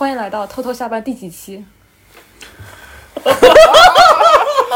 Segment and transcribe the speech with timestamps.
[0.00, 1.62] 欢迎来到偷偷下班第几期？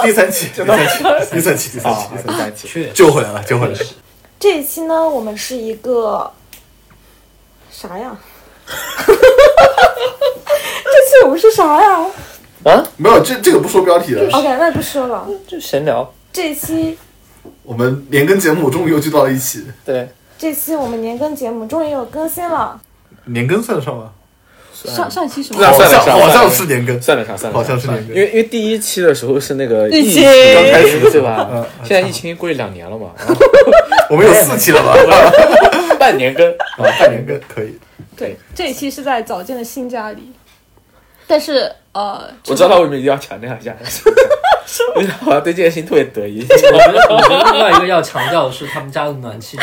[0.02, 3.78] 第三期，第三期，第三期，第三期，啊，第三期，确救回来了，救回来了。
[4.38, 6.30] 这一期呢，我们是一个
[7.70, 8.14] 啥呀？
[8.66, 9.18] 这期
[11.24, 12.06] 我们是啥呀
[12.64, 14.30] 啊，没有，这这个不说标题了。
[14.30, 15.26] ？OK，那不说了。
[15.48, 16.98] 就闲聊，这一期，
[17.62, 20.06] 我们年更节目终于又聚到了一起，对，
[20.36, 22.78] 这期我们年更节目终于有更新了。
[23.24, 24.12] 年更算得上吗？
[24.84, 25.60] 上上一期什么？
[25.60, 28.16] 那算了好像是年更，算得上，算得好上，像是年更。
[28.16, 31.66] 因为因为第一期的时候是那个疫情情刚开始，对吧嗯？
[31.82, 33.10] 现在疫情过去两年了嘛，
[34.10, 34.94] 我们有四期了吧？
[35.98, 37.78] 半年更，啊，半年更可以。
[38.16, 40.32] 对，这一期是在早见的新家里，
[41.26, 43.74] 但是呃，我知道他为什么一定要强调一下，
[44.96, 46.44] 因为他好像对这件事情特别得意。
[46.48, 49.56] 我觉得，我觉得另外一个要强调的是，他们家的暖气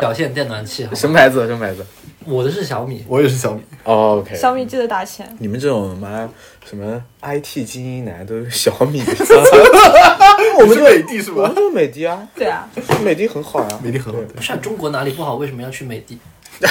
[0.00, 0.88] 表现电暖气。
[0.94, 1.46] 什么牌子？
[1.46, 1.84] 什么牌子
[2.26, 5.26] 我的是小米，我也是小米，哦？OK，小米记得打钱。
[5.38, 6.28] 你们这种妈
[6.68, 9.00] 什么 IT 精英男都是小米，
[10.58, 11.54] 我们是美的是吧我们？
[11.54, 12.68] 就是美的啊，对啊，
[13.04, 16.18] 美的很好啊，美的很好，不是啊中国哪里不好，为什么要去美的？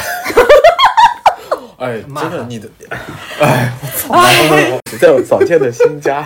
[1.78, 2.70] 哎，骂真的你的，
[3.40, 6.26] 哎，我操在我早见的新家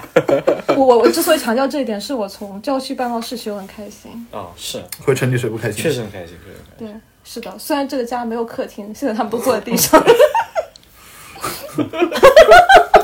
[0.68, 4.12] 我我我之所以强调这一点，是我从郊区搬到市区，我很开心。
[4.32, 5.82] 啊，是回城里谁不开心？
[5.82, 7.02] 确实很开心，确实很开心。
[7.02, 10.02] 对，是的，虽然这个家没有客厅，现在他们都坐在地上。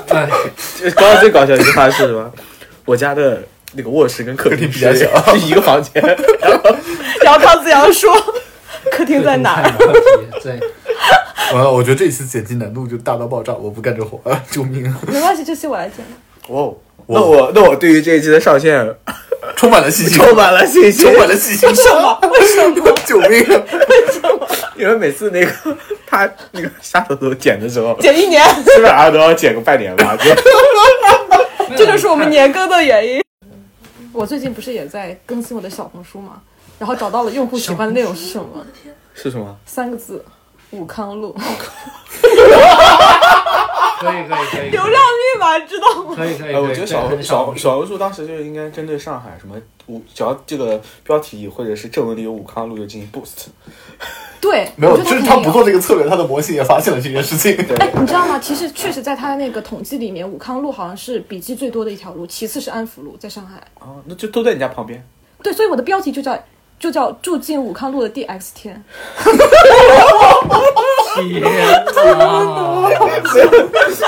[0.09, 0.27] 哎，
[0.95, 2.33] 刚刚最搞笑的一句话是什么？
[2.85, 5.05] 我家的那个卧室跟客厅比较小，
[5.37, 6.03] 是一个房间。
[7.23, 8.11] 姚康子阳说
[8.91, 10.59] ：“客厅在哪儿客厅太对，
[11.53, 16.03] 完了，我觉得这期剪辑难度就大到爆炸，我不干这活，啊救命啊！？”没关系，这期我来剪。
[16.47, 18.83] 哇哦，那我那我对于这一期的上线
[19.55, 21.75] 充满了信心，充满了信心，充满了信心。
[21.75, 22.19] 什么？
[22.31, 22.91] 为什么？
[23.05, 23.45] 救命为
[24.11, 24.47] 什么！
[24.75, 25.51] 因为每次那个
[26.05, 33.23] 他那个下头都剪的时候，剪一年，基本上都要剪个半年吧，就 这就是我们年更的原因。
[34.11, 36.41] 我最近不是也在更新我的小红书嘛，
[36.79, 38.65] 然后找到了用户喜欢的内容是什么？
[39.13, 39.55] 是什么？
[39.65, 40.23] 三个字：
[40.71, 41.35] 武康路。
[43.99, 46.13] 可以可以可以，流量密码知道吗？
[46.15, 46.53] 可以可以可以。
[46.53, 49.55] 呃，我觉得小对小小红书当时就应该针对上海什么
[49.87, 53.47] 武，只要这个标题或者是正文里有武康路就进行 boost。
[54.41, 57.55] 对，没有，就是他不做这个策略，他的模型也发现了这件事情。
[57.79, 58.37] 哎，你知道吗？
[58.37, 63.59] 其实确实在他的那个统计里面，武康路好像是笔记最多的一条路，其次是安福路，在上海。
[63.79, 65.03] 哦，那就都在你家旁边。
[65.41, 66.37] 对，所以我的标题就叫
[66.79, 68.83] 就叫住进武康路的 DX 天。
[71.15, 71.81] 天哪！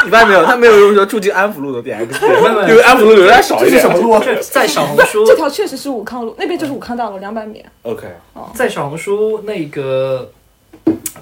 [0.04, 0.46] 你发现没有？
[0.46, 3.82] 他没有用说住进安福路的有没有因为安福路流量少一点。
[3.82, 4.22] 什么路啊？
[4.52, 7.64] 在小红书这条确实是武康路，那边就是武康大楼，两百米。
[7.84, 8.06] OK，
[8.54, 10.30] 在小红书那个，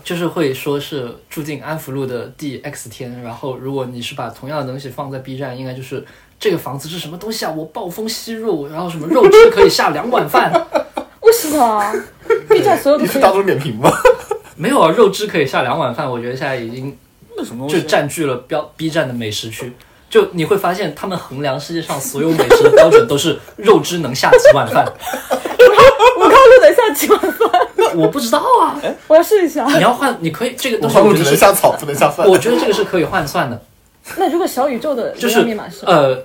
[0.03, 6.03] 就是会说是住进安福路的第 X 天，然后如果你是把同样的东西放在 B 站，应该就是
[6.39, 7.53] 这个房子是什么东西啊？
[7.55, 10.51] 我暴风吸入，然后什么肉汁可以下两碗饭，
[11.25, 11.93] 为什么？
[12.49, 13.91] B 站所有你是大众点评吗？
[14.55, 16.97] 没有啊，肉汁可以下两碗饭，我觉得现在已经
[17.35, 17.85] 那什么东就？
[17.87, 19.73] 占据了标 B 站的美食区。
[20.09, 24.85] 就你会发现，他们衡量世界上所有美食的标准都是肉汁能下几碗饭。
[24.85, 27.95] 武康路能下几碗饭？
[27.97, 29.65] 我不知道啊， 我要试一下。
[29.65, 32.27] 你要换，你可以这个我东西，方路只我觉得是，能下草，不能下饭。
[32.29, 33.61] 我觉得这个是可以换算的。
[34.17, 35.85] 那如果小宇宙的就是流量密码是？
[35.85, 36.23] 呃，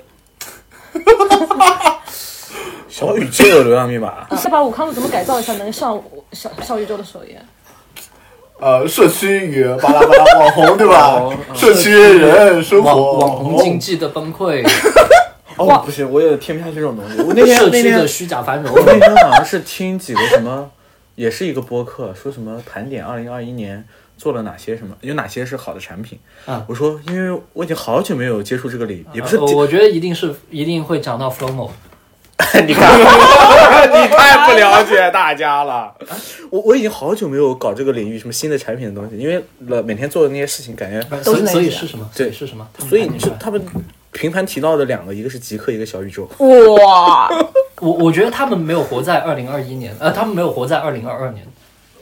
[3.00, 4.26] 小宇宙的流量密码。
[4.36, 6.00] 再把武康路怎么改造一下能上
[6.32, 7.40] 小小宇宙的首页？
[8.60, 11.34] 呃，社区与巴拉巴拉网红对吧哦？
[11.56, 14.62] 社区人生活网红经济的崩溃，
[15.56, 17.22] 哦，不行，我也听不下去这种东西。
[17.22, 18.82] 我那天那天社区的虚假繁荣我。
[18.84, 20.70] 那天好像是听几个什么，
[21.14, 23.82] 也是一个播客，说什么盘点二零二一年
[24.18, 26.18] 做了哪些什么，有哪些是好的产品。
[26.44, 31.70] 啊我说，因为我已经好久没有接触这个领域，也不是呃我觉得一定是一定会讲到 Flowmo。
[32.66, 32.98] 你看，
[33.90, 35.94] 你太不了解大家了。
[36.50, 42.08] 我我已经好久没有搞这个领域什么新的产品的东西，因为了每天做的那些事情，感觉所以都是那些所以是什么？
[42.16, 42.66] 对所以是什么？
[42.88, 43.62] 所以是就他们
[44.12, 46.28] 频繁提到的两个，一个是极客，一个小宇宙。
[46.76, 47.28] 哇！
[47.80, 51.46] 我我觉得他们没有活在二零二一年，呃，他们没有活在二零二二年，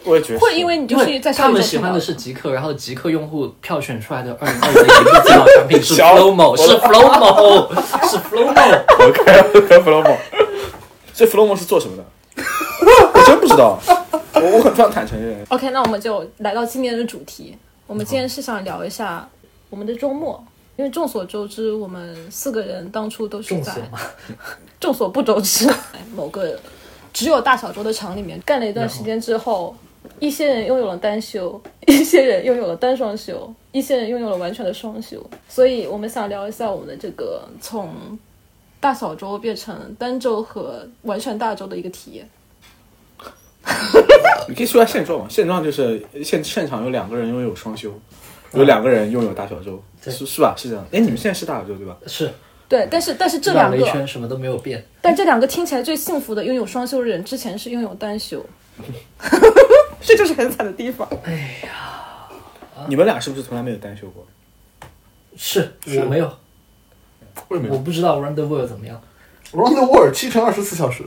[0.05, 8.85] 我也觉得会因为你就是在他们喜欢的是极客，然后极客用户票选出来的二零二零年最好产品是 Flowmo，是 Flowmo，是 Flowmo。
[9.09, 10.17] OK OK Flomo，
[11.15, 12.05] 这 Flomo 是做什么的？
[13.13, 13.79] 我真不知道，
[14.35, 15.19] 我我很非常坦诚
[15.49, 17.57] OK，那我们就来到今年的主题。
[17.87, 19.29] 我们今天是想聊一下
[19.71, 20.43] 我们的周末，
[20.77, 23.99] 因为众所周知，我们四个人当初都是在众所嘛
[24.79, 25.69] 众所不周知，
[26.15, 26.59] 某个
[27.13, 29.75] 只有大小周的厂里面干了一段时间之后，
[30.21, 35.25] 一些人拥有了单休， 一些人拥有了单双休，一些人拥有了完全的双休。
[35.49, 38.19] 所以我们想聊一下我们的这个从
[38.81, 42.29] 大小周变成单周和完全大周的一个体验。
[44.49, 45.27] 你可以说下现状嘛？
[45.29, 47.93] 现状就是现现场有两个人拥有双休，
[48.55, 50.55] 有两个人拥有大小周，对是是吧？
[50.57, 50.85] 是这样。
[50.93, 51.97] 哎，你们现在是大小周对吧？
[52.07, 52.31] 是
[52.69, 54.85] 对，但是但是这两个，圈什么都没有变。
[55.01, 58.45] 但这两个听起来最幸福的拥有双休的人，之前是拥有单休，
[60.01, 61.09] 这就是很惨的地方。
[61.25, 62.29] 哎呀
[62.89, 64.27] 你们俩是不是从来没有单休过？
[65.37, 66.27] 是我没有，
[67.49, 69.01] 我为什么我不知道 Run the World 怎么样。
[69.53, 71.05] ？Round the World 七乘二十四小时，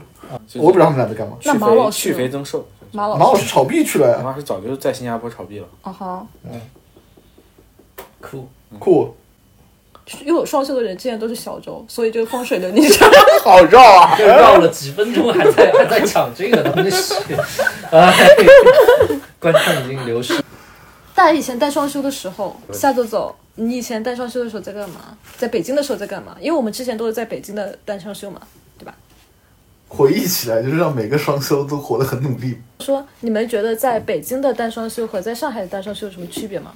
[0.54, 1.36] 我不知道他们俩在干嘛。
[1.44, 2.66] 那去马老去肥增瘦。
[2.92, 5.68] 马老师，马老师炒币去了呀马呀，老师早就在新加坡炒币了。
[5.82, 6.26] 啊哈，
[8.20, 8.48] 酷，
[8.78, 9.16] 酷，
[10.24, 13.08] 拥有双休的人之前都是小周，所以这个风水轮你上。
[13.42, 14.16] 好绕啊！
[14.16, 17.14] 就绕了几分钟，还在还在讲这个东西，
[17.90, 18.12] 哎，
[19.38, 20.34] 观众已经流失。
[21.14, 25.16] 大家以前带双休的时候，夏走走，你以前带双休的时候在干嘛？
[25.36, 26.36] 在北京的时候在干嘛？
[26.40, 28.40] 因为我们之前都是在北京的单双休嘛，
[28.78, 28.94] 对吧？
[29.88, 32.58] 回忆起来就是让每个双休都活得很努力。
[32.80, 36.72] 说你们觉得在北京的单双休和在上海的单双休有什么区别吗？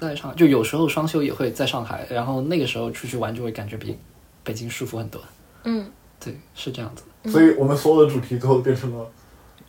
[0.00, 3.96] 在上海就有时候双休也会在上海，然后那个时候出去玩就会感觉比
[4.42, 5.20] 北京舒服很多。
[5.64, 7.02] 嗯，对，是这样子。
[7.30, 9.06] 所以我们所有的主题最后变成了，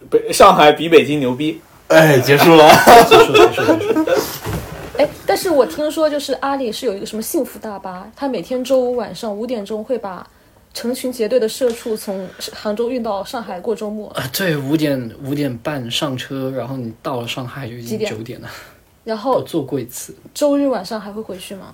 [0.10, 1.60] 北上海比北京牛逼。
[1.88, 2.70] 哎，结束了。
[3.08, 4.52] 结束结束结束。
[4.98, 10.28] 哎，但是我听说就是阿里是有一个什么幸福大巴，它每天周五晚上五点钟会把
[10.74, 18.50] 成群结队的社畜从杭州运到上海过周末，啊，对，五点五点半上车，然后你到了上海就已经九点了。
[19.08, 21.74] 我然后做过一次，周日晚上还会回去吗？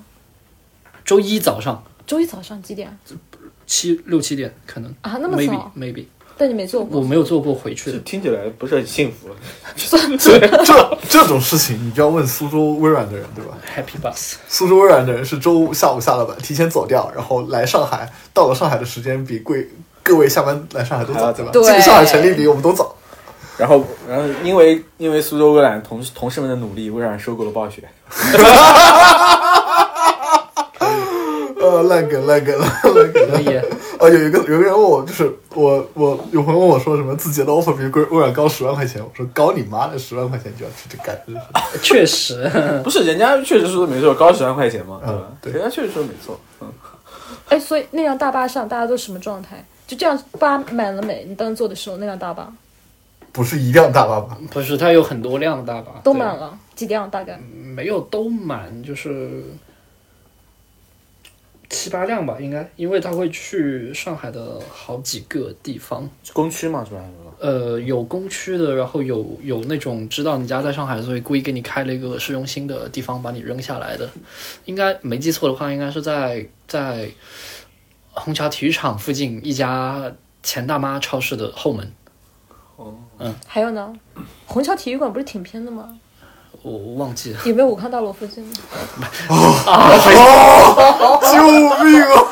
[1.03, 2.95] 周一早上周一早上几点
[3.65, 5.17] 七六七点可能啊？
[5.19, 6.05] 那么早？maybe，
[6.37, 7.01] 但你没做我。
[7.01, 7.97] 没有做过回去的。
[7.99, 9.29] 听起来不是很幸福。
[9.75, 9.97] 这
[10.63, 19.67] 这这种事情，你就要问苏州微软的人，对吧？Happy Bus，苏州微软的人是周五下午下了班，提前走掉，然后来上海，到了上海的时间比贵
[20.03, 21.51] 各位下班来上海都早，对吧？
[21.51, 22.95] 对进上海成立比我们都早。
[23.57, 27.83] 然后，然后因为因为苏州微软同同事们的努力，微软收购了暴雪。
[31.63, 33.37] 呃，烂梗烂梗了，烂梗了。
[33.37, 33.55] 可以。
[33.57, 41.17] 啊，有一个有一个人问我，就是我我有朋友问我说什么字节的 offer 比微微软高十万块钱，我说高你妈的，十万块钱就要去这干，
[41.81, 42.51] 确实，
[42.83, 45.21] 不是，人家确实说的没错，高十万块钱嘛，对吧？
[45.29, 46.37] 嗯对人家确实说的没错。
[46.59, 46.67] 嗯，
[47.47, 49.63] 哎，所以那辆大巴上大家都什么状态？
[49.87, 51.23] 就这样，巴满了没？
[51.25, 52.51] 你当时坐的时候，那辆大巴
[53.33, 54.37] 不是一辆大巴吧？
[54.49, 57.37] 不是它有很多辆大巴，都满了，几辆大概？
[57.75, 59.43] 没有都满，就是
[61.67, 67.07] 七八辆吧，应该，因为它会去上海的好几个地方，工区嘛，主要是。
[67.39, 74.09] 呃，有工区的，然后有有那种知道你家在上海，所以故意给你开了一个市中心的地方把你扔下来的，
[74.65, 77.09] 应该没记错的话，应该是在在
[78.11, 81.91] 虹桥体育场附近一家钱大妈超市的后门，
[83.47, 83.93] 还有呢？
[84.45, 85.89] 虹桥体育馆不是挺偏的吗？
[86.61, 87.39] 我忘记了。
[87.43, 88.41] 有没有武康大楼附近？
[91.21, 91.43] 救
[91.83, 92.23] 命啊！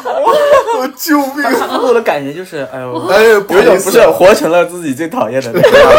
[0.79, 5.91] 我救命给我的感觉就是，哎呦，哎，不有好意思一种不是活成了自己最讨厌的那个样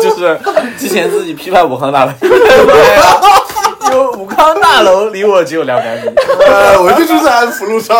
[0.00, 0.38] 子， 就是
[0.78, 6.02] 之前自己批判武康大楼， 因为武康大楼离我只有两百米，
[6.46, 7.98] 哎，我就住在安福路上。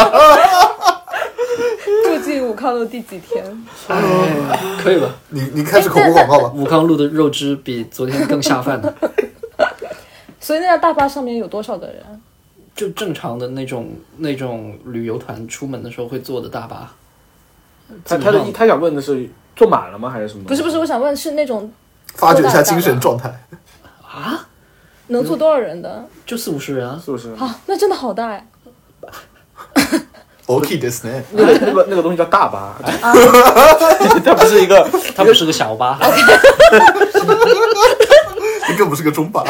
[2.31, 3.45] 住进武康路第几天？
[3.89, 5.09] 哎，可以吧？
[5.31, 6.53] 你你开始口播广告吧。
[6.55, 8.95] 武康路的肉汁比昨天更下饭呢。
[10.39, 11.97] 所以那辆大巴上面有多少个人？
[12.75, 16.93] 就正常的那种那种旅游团出门的时候会坐的大巴。
[18.05, 20.45] 他他的他想问的是坐满了吗，还是什么？
[20.45, 21.71] 不是不是，我想问是那种
[22.15, 23.29] 发掘一下精神状态。
[24.07, 24.47] 啊，
[25.09, 26.09] 能坐多少人的？
[26.25, 27.01] 就四五十人啊。
[27.05, 27.33] 是不是？
[27.33, 28.47] 啊，那真的好大哎！
[30.50, 31.24] OK ですね。
[31.32, 32.76] 那个那个那个东西叫大巴，
[34.24, 36.00] 它不是一个，它不是个小巴，
[38.68, 39.44] 这更不是个中巴。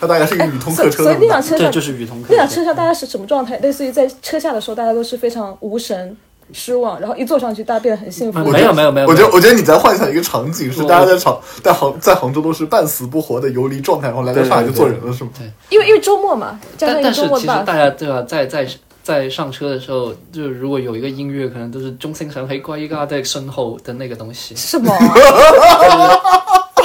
[0.00, 1.56] 它大概是一个宇通所以客车所以那辆那么大。
[1.56, 2.36] 对，车上，就是宇通客那。
[2.36, 3.56] 辆车上大家是什么状态？
[3.58, 6.16] 类似于在车下的时候，大家都是非常无神、
[6.52, 8.40] 失望，然后一坐上去，大家变得很幸福。
[8.50, 15.30] 没有没有没有，我觉得，没有我觉得你在幻想一个场景，是我大家在杭在杭在杭州都是半死不活的游离状态，然后来到上海就做人了，是吗？
[15.70, 18.66] 因为因为周末嘛，加上但但是一个周末大其实大家对吧，在在
[19.09, 24.93] 在上车的时候，就是如果有一个音乐，可能都是中心神黑怪一嘎在身后的那个东西，什么？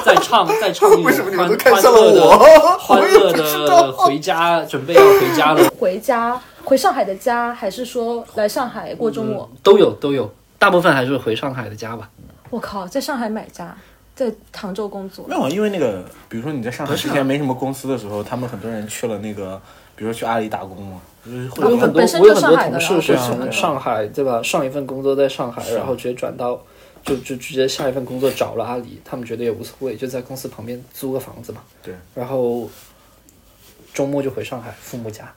[0.03, 2.39] 在唱在唱一种为什么你们欢欢乐的我？
[2.81, 9.47] 欢乐的回家，准备要回家了，回家回上海的家，还是说来上海过周末？
[9.63, 12.09] 都有都有，大部分还是回上海的家吧。
[12.49, 13.77] 我靠，在上海买家，
[14.15, 15.37] 在杭州工作没。
[15.37, 19.61] 有，因为那个，比如说你在上海之前没什么公司的时候，他们很多人去了那个，
[19.97, 21.01] 比如说去阿里打工嘛，
[21.57, 24.43] 我有很多我有很多就上海的同事是从上海对吧？
[24.43, 26.61] 上一份工作在上海，然后直接转到
[27.05, 31.61] 就就直接下一份工作找了阿里，他们觉得也无所谓，就在公司旁边租个房子嘛。
[31.83, 32.69] 对，然后
[33.93, 35.33] 周末就回上海父母家，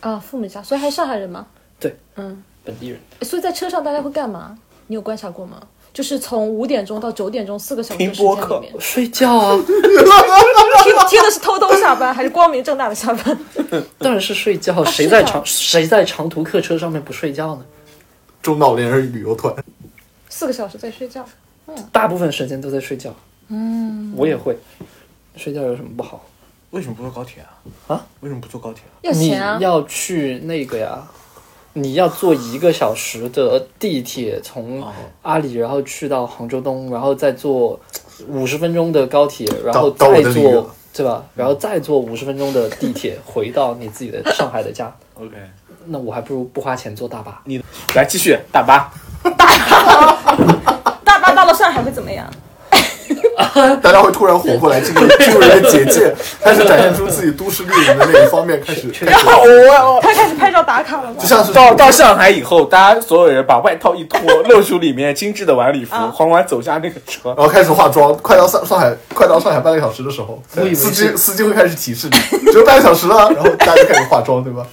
[0.00, 1.46] 啊，父母家，所以还是上海人吗？
[1.78, 2.98] 对，嗯，本地人。
[3.22, 4.58] 所以在车上大家会干嘛？
[4.88, 5.60] 你有观察过吗？
[5.96, 9.56] 就是从五点钟到九点钟四个小时听播客间里面，睡觉啊，
[10.84, 13.38] 听听的是偷偷下班还是光明正大的下班？
[13.96, 14.84] 当然是睡觉。
[14.84, 17.64] 谁在长谁在长途客车上面不睡觉呢？
[18.42, 19.54] 中老年人旅游团，
[20.28, 21.26] 四个小时在睡觉，
[21.90, 23.14] 大部分时间都在睡觉。
[23.48, 24.54] 嗯，我也会。
[25.34, 26.26] 睡觉有什么不好？
[26.72, 27.96] 为什么不坐高铁啊？
[27.96, 28.06] 啊？
[28.20, 28.92] 为什么不坐高铁啊？
[29.16, 29.58] 你要钱啊！
[29.62, 31.08] 要去那个呀，
[31.78, 34.90] 你要坐一个小时的地铁从哦
[35.20, 37.78] 阿里，然后去到杭州东，然后再坐
[38.28, 41.22] 五十分钟的高铁，然后再坐对吧？
[41.34, 44.90] 然后再坐五十分钟的地铁回到你自己的上海的家。
[45.16, 45.36] OK，
[45.84, 47.42] 那我还不如不花钱坐大巴。
[47.44, 47.62] 你
[47.94, 48.90] 来继续大巴，
[51.04, 52.26] 大巴到了上海会怎么样？
[53.82, 61.26] 大家会突然活过来，进入 进入一个结界，开始展现出自己都市丽人的那一方面，开始开始我 他开始拍照打卡了吗就？
[61.26, 67.34] 像是到到上海以后，大家所有人把外套一脱，露出里面精致的晚礼服，啊缓缓走下那个车。
[67.36, 70.42] 然后开始化妆，快到上上海，快到上海半个小时的时候，
[70.74, 74.66] 司机司机会开始提示你，只有半个小时了，然后大家就开始化妆，对吧？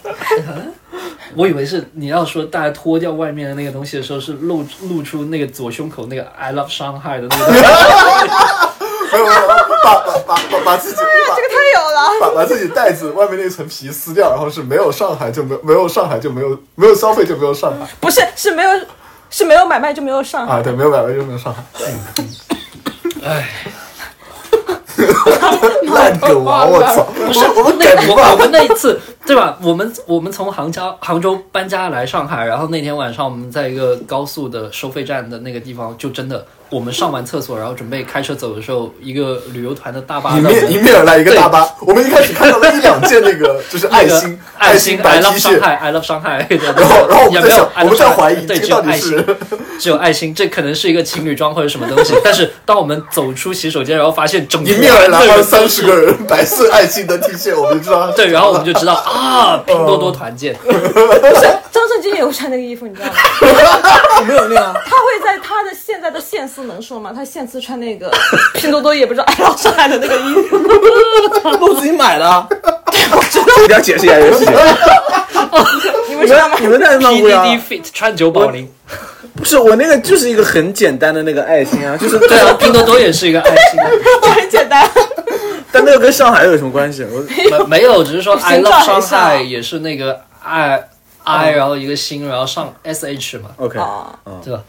[1.36, 7.54] 我以为是你要说大家脱掉外面的那个东西的时候，是露露出那个左胸口那个 I love Shanghai 的那个。
[9.14, 9.40] 没有没有，
[9.84, 12.20] 把把把把把自己把这个太有了。
[12.20, 18.72] 把把自己袋子外面那层皮撕掉，然后是没有上海就没有没有上海就没有没有消费就没有上海不是，是没有，
[19.30, 20.54] 是没有买卖就没有上海。
[20.56, 21.64] 啊，对，没有买卖就没有上海。
[23.24, 23.48] 哎，
[25.84, 27.04] 烂梗王，我操！
[27.14, 29.58] 不是我那我我那一次对吧？
[29.62, 49.38] 我们我们从杭州杭州搬家来上海，然后那天晚上我们在一个高速的收费站的那个地方，就真的我们上完厕所，然后准备开车走的时候，一个旅游团的大巴迎面迎面而来一个大巴，我们一开始看到了一两件那个 就是爱那个心爱心白 T love 恤，Shanghai I love Shanghai， 然后然后我也没有们在想，我们在怀疑对，这个到底只有爱心是，
[49.80, 52.14] 只有爱心，这可能是一个情侣装或者什么东西。
[52.24, 60.56] 但是当我们走出洗手间，然后发现整迎面而来三十个人白色爱心的 T 恤，我们就知道对，然后我们就知道 啊，拼多多团建。
[60.64, 61.42] 不 是
[61.72, 63.14] 张胜军也会穿那个衣服，你知道吗？
[64.28, 67.12] 没有那个，他会在他的现在的现司能说吗？
[67.16, 68.12] 他现司穿那个
[68.56, 70.58] 拼多多也不知道爱老上海的那个衣服，
[71.58, 72.48] 都自己买的。
[73.16, 74.54] 我知道，一定要解释一下这个事情。
[76.10, 76.58] 你们知道吗？
[76.60, 78.68] 你们太漫无聊 PDD Fit 川久保玲，
[79.36, 83.88] 不是我那个就是一个很简单的那个爱心啊，就是对啊，拼多多也是一个爱心啊。
[84.36, 84.90] 很简单，
[85.74, 87.04] 但那个跟上海有什么关系？
[87.04, 87.20] 我
[87.66, 90.88] 没 没有，只是说 I love 状很像 Shanghai 也是那个 I
[91.24, 94.14] I，然后一个心，然后上 S H 嘛，OK，啊，
[94.44, 94.62] 对吧？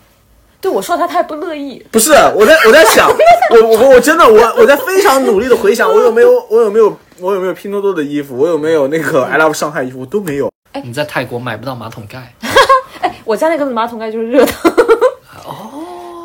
[0.61, 1.85] 对我说他，他也不乐意。
[1.93, 3.07] 不是我在我在想，
[3.53, 10.51] 我我我真的我我在非常努力的回想，我有没有我有没有我有没有拼多多的衣服，我有没有那个 I love 上海衣服，我都没有。
[10.83, 12.35] 你在泰国买不到马桶盖。
[13.01, 14.53] 哎我家那个马桶盖就是热的，
[15.45, 16.25] 哦，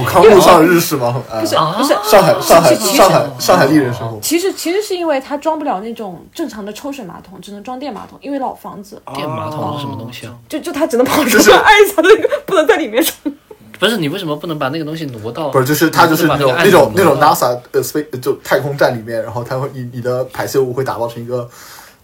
[0.00, 1.94] 武康路上日式马桶，啊，不是啊不是。
[2.04, 10.34] 上海上海上海上海丽人生活，其实其实是因为它装不了那种正常的抽水马桶，只能装电马桶，因为老房子，电马桶是什么东西啊？
[10.48, 13.32] 就就它只能跑出就是来按一下那个， 不能在里面冲。
[13.78, 15.50] 不是你为什么不能把那个东西挪到？
[15.50, 21.46] 不是就是它就是那种那种那种 NASA 呃 space 就太空站里面，然后它会你你的排泄物会打包成一个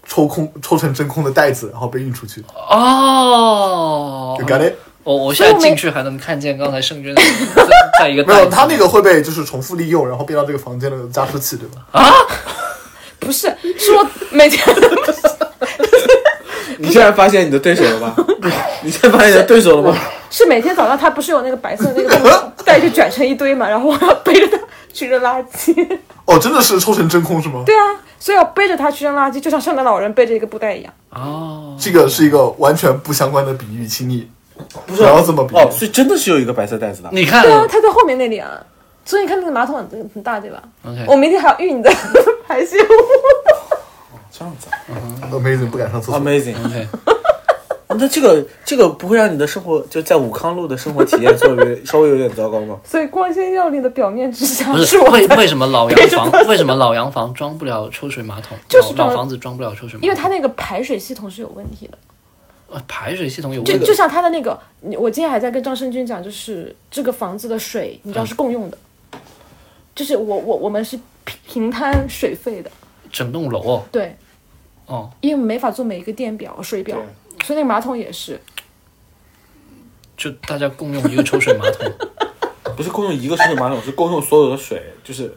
[0.06, 2.44] 抽空抽成真空的袋子，然后被运出去。
[2.68, 4.74] 哦就 got it？
[5.04, 7.22] 我我现在进去还能看见刚才圣娟在
[8.00, 11.82] 在一个没有，袋子它那个会被就是重复利用，然后变到这个房间的加湿器，对吧？
[11.92, 12.12] 啊
[13.18, 14.60] 不是，是我每天
[16.78, 18.16] 你现在发现你的对手了吧？
[18.82, 19.98] 你现在发现你的对手了吗？
[20.30, 24.58] 是每天早上，他不是有那个白色的那个东西袋就卷成一堆嘛，然后我要背着他
[24.92, 25.98] 去扔垃圾。
[26.24, 27.62] 哦，真的是抽成真空是吗？
[27.64, 30.92] 对啊，所以要背着他去扔垃圾，就像圣诞老人背着一个布袋一样。
[31.10, 34.28] 哦，这个是一个完全不相关的比喻，请你
[34.86, 35.54] 不要怎么比。
[35.56, 37.08] 哦，所以真的是有一个白色袋子的。
[37.12, 38.50] 你看对啊，它在后面那里啊。
[39.04, 41.90] 所以你看那个马桶很很大，对吧？，OK，我明天还要运你的
[42.46, 42.86] 排泄物。
[44.30, 44.94] 这样子啊
[45.32, 46.20] Amazing，不敢上厕所。
[46.20, 46.54] ，Amazing。
[46.64, 46.86] OK，
[47.98, 52.78] 那这个这个不会让你的生活就在武康路的生活体验稍微 稍微有点糟糕吗？
[52.84, 58.56] 所以光鲜亮丽的表面之下，不是为为什么老洋房为什么老洋房装不了抽水马桶？
[58.68, 61.98] 就是老房子装不了抽水马桶，因为它那个排水系统是有问题的。
[62.72, 63.78] 呃排水系统有问题。
[63.78, 64.58] 就就像他的那个，
[64.98, 68.78] 我今天还在跟张胜军讲，就是这个房子的水，你知道是共用的，
[69.94, 72.70] 就是我我我们是平平摊水费的，
[73.12, 74.16] 整栋楼哦，对，
[74.86, 76.96] 哦，因为没法做每一个电表、水表，
[77.44, 78.40] 所以那个马桶也是。
[80.16, 81.90] 就大家共用一个抽水马桶。
[82.74, 85.30] 不是共用一个抽水马桶，是共用所有的水，就是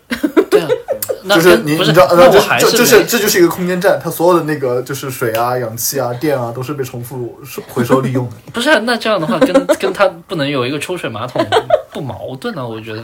[1.30, 7.40] 就是你你知道，那这我还是这就是这就是一个空间站，它所有的那个就是水啊、氧气啊、电啊，都是被重复
[7.70, 8.36] 回收利用的。
[8.54, 11.46] 不是啊那这样的话，跟跟它不能有一个抽水马桶
[11.92, 12.66] 不矛盾啊？
[12.66, 13.04] 我觉得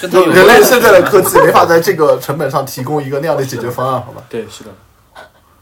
[0.00, 4.22] 跟它有人类现在的科技没法在这个成本上提供一个那样的解决方案，好吧？
[4.28, 4.70] 对，是的。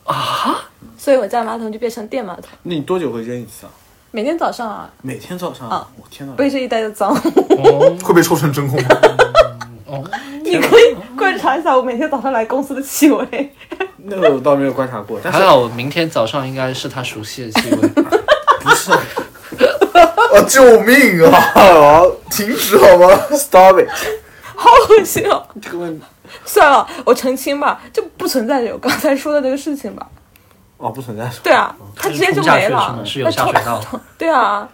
[0.05, 0.63] 啊
[0.99, 3.71] 所以我家马桶就变成电马桶，那你多久会扔一次啊？
[4.11, 5.69] 每天早上啊，每天早上？
[5.69, 6.35] 啊我天哪！
[6.35, 7.11] 背着一袋的脏。
[7.11, 8.79] 哦 会被抽成真空。
[9.87, 10.05] 哦，
[10.45, 13.55] 你可以观察一下我每天早上来公司的气味。
[13.99, 17.89] 那个我倒没有观察过，但是还好明天早上应该是他熟悉的气味。
[18.63, 19.01] 不是啊！
[20.49, 22.03] 救命啊！
[22.31, 23.89] 停止好吗？stop it
[24.55, 25.47] 好恶心哦！
[25.63, 26.05] 这个问题
[26.45, 30.07] 算了，我澄清吧，就不存在有刚才说的那个事情吧。
[30.79, 31.41] 哦不存在是吧？
[31.45, 33.01] 对啊，它直接就没了。
[33.05, 33.81] 是有下水道。
[34.19, 34.69] 对啊，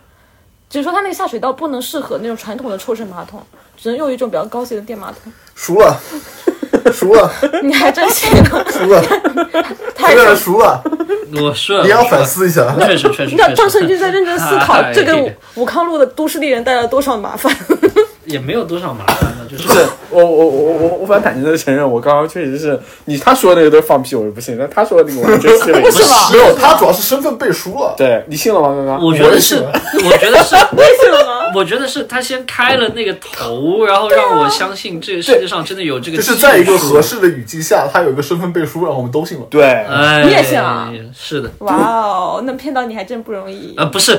[0.70, 3.40] 只是说它那个下水道不能适合那种传统的抽水马桶，
[3.76, 5.32] 只能用一种比较高级的电马桶。
[5.54, 6.00] 熟了，
[6.92, 7.30] 熟了，
[7.62, 8.64] 你还真行啊！
[8.70, 9.02] 熟了，
[9.94, 10.82] 太有点熟了。
[11.40, 12.74] 我说你要反，思一下。
[12.80, 17.54] 确实 确实你知道确实张胜军在认真思考哎这给武武康路的都市丽人带来了多少麻烦。
[18.24, 25.90] 也没有多少麻烦的，就是不是我我我我我反坦诚的承认，我刚刚确实是你他说的那个都是放屁，我就不信，但他说的那个我还真信了不。
[25.90, 27.94] 是吗没有，他主要是身份背书了。
[27.96, 28.68] 对你信了吗？
[28.68, 31.52] 刚刚我觉得是，我觉得是，你 信了吗？
[31.54, 36.16] 我觉得是他先开了那个头，然后让我相信这个世界上真的有这个。
[36.16, 39.44] 就是在一个合适的语境下，他有一个身份背书，然后我们都信了。
[39.50, 40.90] 对，哎，你也信了？
[41.14, 43.74] 是的，哇哦，那骗到你还真不容易。
[43.76, 44.18] 呃，不是，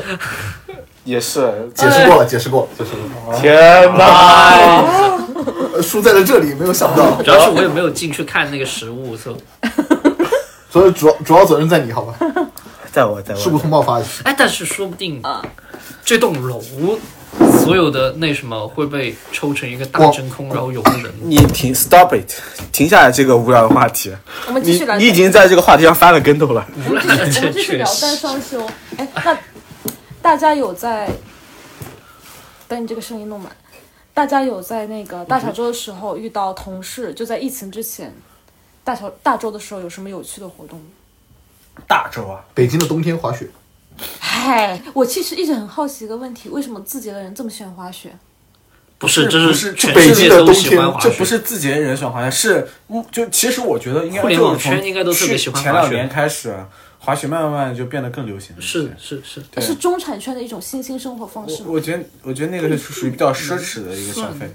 [1.04, 1.52] 也是。
[1.74, 2.92] 解释过了，解释过了，解释
[3.24, 3.40] 过了。
[3.40, 4.84] 天哪！
[5.84, 9.38] 呃输在了这里，没有想到，主要是我也没有进去看那个实物，所以，
[10.72, 12.16] 所以主要主要责任在你，好吧？
[12.92, 15.44] 在我在我事故通报发哎，但是说不定啊
[16.06, 16.62] 这栋楼
[17.60, 21.12] 所有的那什么会被抽成一个大真空，然后有个人。
[21.24, 22.32] 你停，stop it，
[22.72, 24.10] 停下来这个无聊的话题。
[24.10, 24.16] 你
[24.48, 24.98] 我们继续来。
[24.98, 26.66] 你已经在这个话题上翻了跟头了。
[26.88, 28.64] 我们继续，我们继续聊单双休。
[28.98, 29.38] 哎，那
[30.22, 31.10] 大家有在？
[32.68, 33.52] 等你这个声音弄满。
[34.14, 38.14] 大家有在那个大小周的时候遇到同事，就在疫情之前，
[38.84, 40.80] 大小大周的时候有什么有趣的活动？
[40.80, 40.86] 吗？
[41.88, 43.50] 大周啊，北京的冬天滑雪，
[44.20, 48.16] 嗨，我其实一直很好奇一个问题：为什么字节的人这么喜欢滑雪？
[49.00, 55.74] 不是，这不是全北世界都京的冬天喜欢滑雪，这不是字节人喜欢滑雪，是嗯，就其实我觉得应该互联网就是从圈应该都特别喜欢滑雪。
[55.74, 56.56] 前两年开始，
[57.06, 58.62] 滑雪慢慢慢就变得更流行了。
[58.62, 61.64] 是是是，对是中产圈的一种新兴生活方式？
[61.66, 64.50] 我我觉得我觉得那个是属于比较奢侈的一个消费。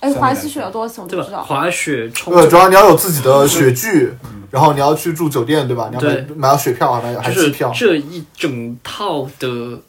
[0.00, 1.04] 哎，滑一次雪要多少钱？
[1.04, 1.22] 我对吧？
[1.22, 1.44] 都不知道。
[1.44, 4.12] 滑雪冲呃，主要你要有自己的雪具，
[4.50, 5.88] 然后你要去住酒店，对吧？
[5.88, 7.72] 你要买买到雪票，还还就是机票。
[7.72, 9.80] 这一整套的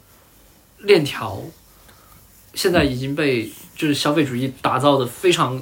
[0.84, 1.42] 链条，
[2.54, 5.60] 现在已经被就是消费主义打造的非常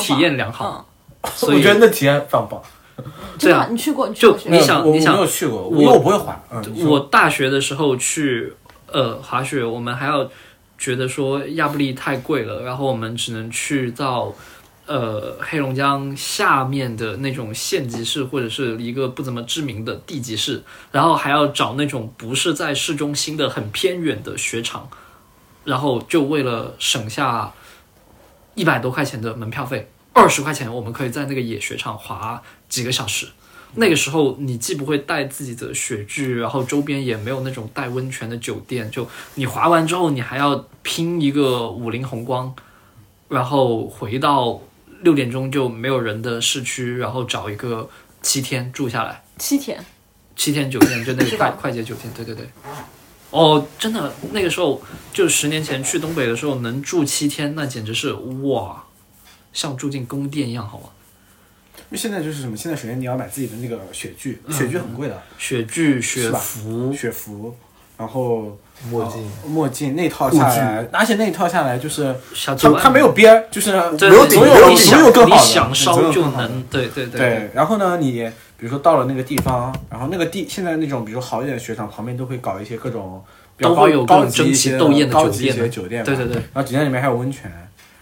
[0.00, 0.86] 体验良好，
[1.22, 2.60] 嗯，所以我觉得那体验非常棒。
[3.38, 3.64] 真的吗？
[3.64, 4.08] 对啊你去过？
[4.10, 6.40] 就你想我你想我没有去过，我因为我不会滑。
[6.50, 8.52] 嗯，我大学的时候去
[8.90, 10.28] 呃滑雪，我们还要
[10.76, 14.32] 觉得说亚布力太贵了，然后我们只能去到
[14.86, 24.88] 呃黑龙江下面的那种县级市或者是一个不怎么知名的地级市，然后还要找那种不是在市中心的很偏远的雪场，
[25.64, 27.52] 然后就为了省下
[28.54, 33.26] 一百多块钱的门票费，二十块钱我们可以在那个野雪场滑几个小时。
[33.74, 42.54] 那个时候你既不会带自己的雪具，然后周边也没有那种带温泉的酒店，就你滑完之后你还要拼一个五菱宏光，
[43.28, 44.58] 然后回到
[45.02, 47.88] 六点钟就没有人的市区，然后找一个
[48.22, 49.84] 七天住下来，七天，
[50.34, 52.48] 七天酒店就那个快快捷酒店，对对对。
[53.30, 54.80] 哦，真的，那个时候
[55.12, 58.82] 就十年前去东北的时候，能住七天，那简直是哇，
[59.52, 60.88] 像住进宫殿一样，好吗？
[61.90, 62.56] 因为现在就是什么？
[62.56, 67.56] 现在首先你要买自己的那个雪具，雪具很贵的，雪具、雪服，雪服，
[67.96, 68.58] 然后
[68.90, 69.22] 墨镜。
[69.22, 77.18] 呃墨镜那套下来，而且那一套下来就是小九万就它没有边儿，就是对没有顶没有总有更好的，你想烧就能，对对对。
[77.18, 83.24] 对，然后呢，你比如说到了那个地方，然后那个地现在那种比如说好一点的雪场旁边都会搞一些各种
[83.56, 86.34] 比较高都会有各种高级一些争奇斗艳的高级一酒店的些酒店，对对对。
[86.34, 87.50] 然后酒店里面还有温泉，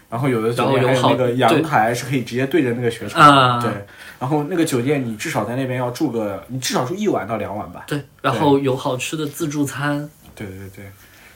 [0.09, 3.71] 然后有的酒店然后有好还有那个阳台是可以直接对着那个雪场，啊对。
[4.19, 7.83] 然后那个酒店你至少在那边要住个，你至少住一晚到两晚吧。
[7.87, 10.85] 对，然后有好吃的自助餐，对对对。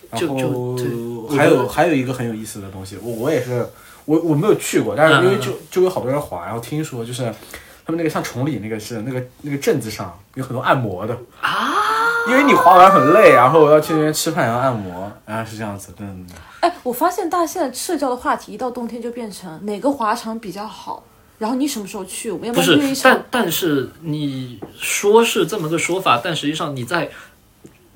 [0.09, 3.65] 然就就后还有还有一个很有意思的东西，我我也是
[4.03, 7.23] 我我没有去过，但是因为就就有好多人滑，然后听说就是
[7.85, 11.49] 他们那个像崇礼那个是那个那个镇子上有很多按摩的啊，
[12.29, 16.25] 因为你滑完很累，然后要去那边吃饭，然后按摩，然后是这样子，嗯，
[16.59, 21.03] 哎，我发现大家现在社交的话题一到冬天就变成哪个滑场比较好，
[21.37, 23.25] 然后你什么时候去，我们要不要约一是，但？
[23.31, 27.09] 但是你说是这么个说法，但实际上你在。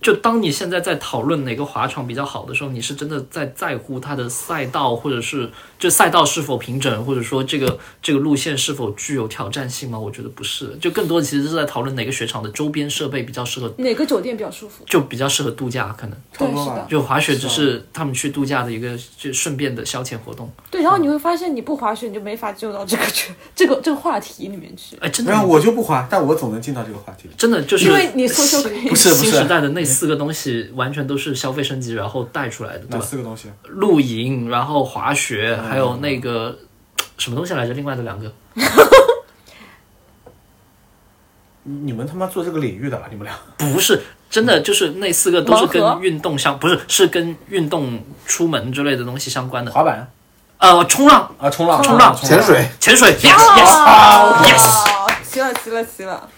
[0.06, 9.98] 就当你现在在讨论哪个滑场比较好的时候，你是真的在在乎它的赛道，或者是这赛道是否平整，或者说这个这个路线是否具有挑战性吗？
[9.98, 14.84] 我觉得不是，就更多的其实是在讨论哪个雪场的周边设备比较适合，哪个酒店比较舒服？
[14.86, 20.48] 就比较适合度假，可能对，是的，就滑雪只是他们去度假的一个就顺便的消遣活动。
[20.70, 20.84] 对。
[20.84, 27.34] 然后你会发现，你不滑雪，你就没法进入到这个圈、 这个这个话题里面去，哎，真的没有我就不滑，但我总能进到这个话题里。
[27.36, 28.88] 真的就是因为你搜搜可以。
[28.88, 33.06] 不是不是新时代的那四个东西完全都是消费升级然后带出来的，对吧？
[33.06, 33.50] 四个东西？
[33.64, 36.58] 露营，然后滑雪，嗯还有那个
[37.18, 37.74] 什么东西来着？
[37.74, 38.32] 另外的两个
[41.64, 43.34] 你们他妈做这个领域的了，你们俩？
[43.58, 49.72] 不是真的，就是那四个都是跟运动相，不是是跟运动出门之类的东西相关的。
[49.72, 50.12] 滑板
[50.58, 53.74] 呃，冲浪、啊，冲浪、冲浪潜水，潜水，yes yes
[54.44, 56.30] yes，啊，齐了齐了齐了！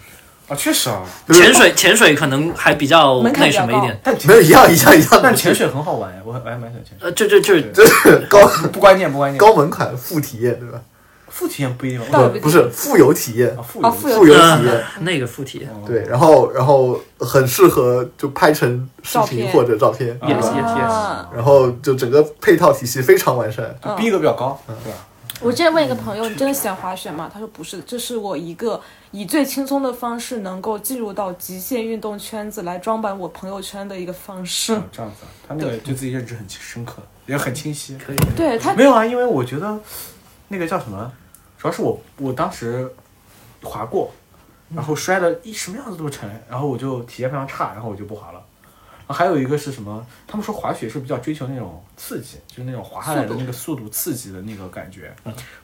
[0.48, 3.98] 啊，确实啊，潜水潜水可能还比较那什么一点。
[4.02, 7.06] 但没有一样一样一样，但潜水很好玩呀，我很我还蛮喜欢潜水。
[7.06, 7.54] 呃，就就就
[8.28, 10.80] 高不关键不关键，高门槛副体验对吧？
[11.30, 13.90] 副体验不一定倒不不是富有体验富有
[14.24, 14.40] 体验。
[14.40, 23.72] 呃那个富体验对，然后然后很适合就拍成视频或者照片，对 yes？yes yes，啊然后就整个配套体系非常完善。
[23.84, 24.98] 就逼格比较高，对吧？
[25.40, 28.80] 我之前问一个朋友：“你真的喜欢滑雪吗？”他说：“不是，这是我一个
[29.12, 34.74] 以最轻松的方式能够进入到极限运动圈子来装扮我朋友圈的一个方式。
[34.74, 37.96] 啊这样子啊，他那个对自己认知很深刻，也很清晰。
[37.98, 39.78] 可以。”对他没有啊，因为我觉得
[40.48, 41.12] 那个叫什么，
[41.56, 42.90] 主要是我我当时
[43.62, 44.10] 滑过，
[44.74, 48.44] 然后摔的一什么样子都成，然后我就体验非常差，然后我就不滑了。
[49.08, 50.06] 啊还有一个是什么？
[50.26, 55.12] 他们说滑雪是比较追求那种刺激，就是那种滑下来的那个速度刺激的那个感觉。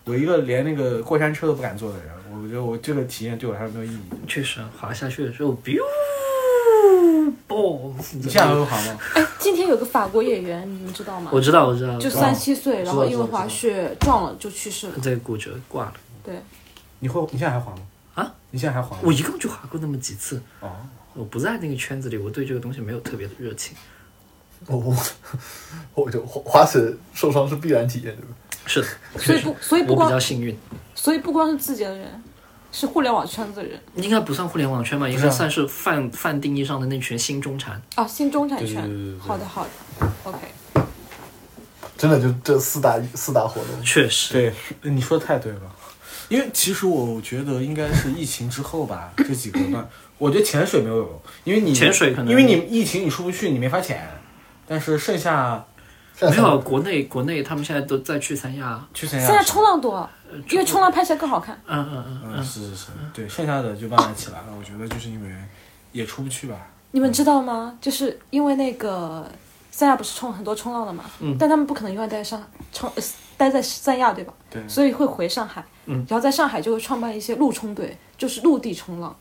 [0.04, 2.06] 我一个连那个过山车都不敢坐的人，
[2.42, 4.00] 我觉得我这个体验对我来说没有意义。
[4.26, 5.78] 确实啊，滑下去的时候，biu，
[7.46, 7.92] 嘣！
[8.14, 8.98] 你现在还会滑吗？
[9.14, 11.30] 哎，今天有个法国演员，你们知道吗？
[11.32, 14.94] 我知道，我知道，就三七岁，然后因为滑雪撞了就去世了。
[15.02, 15.94] 对骨折挂了。
[16.24, 16.34] 对，
[17.00, 17.20] 你会？
[17.30, 17.82] 你现在还滑吗？
[18.14, 18.34] 啊？
[18.50, 18.96] 你现在还滑？
[19.02, 20.70] 我一共就滑过那么几次，哦，
[21.14, 23.76] 我不在那个圈子里，我对这个东西没有特别的热情。
[24.66, 24.96] 我我
[26.04, 28.34] 我就滑滑雪受伤是必然体验对吧？
[28.66, 28.86] 是的，
[29.18, 30.56] 所以不，所以不我比较，幸运，
[30.94, 32.22] 所以不光是自己的人，
[32.72, 37.80] 是互联网圈子的人应该不算互联网圈吧，应该算是泛泛定义上的那群新中产。
[37.94, 38.82] 啊，新中产圈。
[39.18, 39.70] 好的，好的
[40.24, 40.38] ，OK。
[41.96, 44.52] 真的就这四大四大活动，确实，对，
[44.90, 45.60] 你说的太对了。
[46.30, 49.86] 因为其实我觉得应该是疫情之后吧，这几个段，
[50.18, 54.08] 我觉得潜水没有用，因为你潜水可能因为你疫情你出不去，你没法潜，
[54.66, 55.64] 但是剩下
[56.20, 59.26] 没有啊国内国内他们现在都在去三亚，去三亚。
[59.26, 60.08] 现在冲浪多，
[60.50, 61.60] 因为冲浪拍起来更好看。
[61.66, 64.46] 嗯嗯嗯嗯，嗯，是是是，对，剩下的就慢慢起来了。
[64.58, 65.30] 我觉得就是因为
[65.92, 66.56] 也出不去吧。
[66.92, 67.76] 你们知道吗？
[67.80, 69.28] 就是因为那个
[69.72, 72.40] 三亚不是冲很多冲浪的嘛，嗯但他们不可能永远待在上
[72.72, 73.02] 冲呃
[73.36, 74.32] 待在三亚，对吧？
[74.48, 79.14] 对，所以会回上海，嗯然后在上海就会创办一些陆冲队，就是陆地冲浪，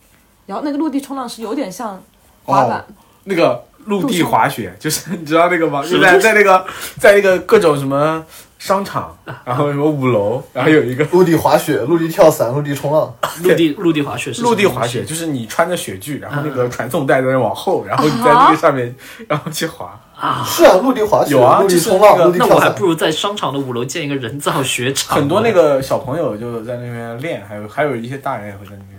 [0.45, 2.01] 然后那个陆地冲浪是有点像
[2.43, 2.85] 滑板，
[3.23, 5.83] 那个陆地滑雪，就是 你知道那个吗？
[5.83, 6.65] 是就在在那个
[6.99, 8.23] 在那个各种什么
[8.59, 18.95] 商场，然后什么五楼，然后有一个陆地滑雪、陆地跳伞、陆地冲浪，陆地陆地滑雪是陆地滑雪，就是你穿着雪具，然后那嗯个传送带在那往后，然后你在那个上面，
[19.27, 19.99] 然后去滑。
[20.17, 20.43] 啊。
[20.45, 22.85] 是啊，陆地滑雪、有啊陆地就是冲浪、那个陆地跳伞那我还不。
[22.85, 25.17] 如在商场的五楼建一个人造雪场。
[25.17, 28.92] 很多那个小朋友就在那边练，还有还有一些大人也会在那边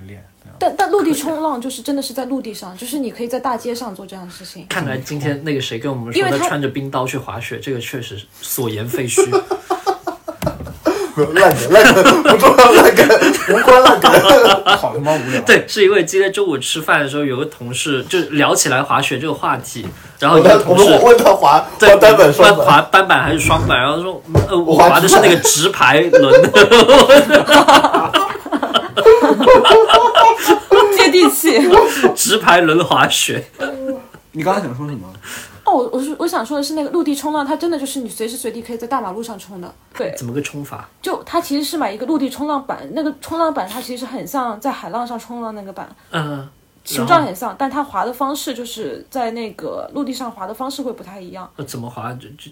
[0.58, 4.66] 但但陆地冲浪就是真的是在陆地上，就是你可以在大街上做这样的事情。
[4.68, 9.22] 看来今天那个谁跟我们说他穿着冰刀去滑雪，这个确实所言废墟。
[11.16, 13.08] 没有烂梗，烂梗不重要，烂梗
[13.50, 14.10] 无关烂梗。
[14.76, 15.40] 好他妈无聊。
[15.42, 19.86] 对，是因为今天中午吃饭的时候，有个同事就聊起来滑雪这个话题，
[20.18, 26.34] 然后我有个同事问我们问他滑对滑单板、双板，滑单板还是双板，然后说嗯呃我滑滑的是那个直排轮，
[30.96, 31.60] 接地气。
[32.14, 33.44] 直排轮滑雪。
[34.32, 35.08] 你刚才想说什么？
[35.64, 39.74] 哦，我是我想说的是那个陆地冲浪，它真的就是你随时随地可以在大马路上冲的。
[39.96, 40.86] 对，怎么个冲法？
[41.00, 46.46] 就它其实是买一个陆地冲浪板，那个冲浪板它其实很像在海浪上冲浪那个板，嗯，
[46.84, 51.50] 形状很像，但它滑的方式就是在那个陆地上滑的方式会不太一样。
[51.56, 52.12] 呃怎么滑？
[52.12, 52.50] 就就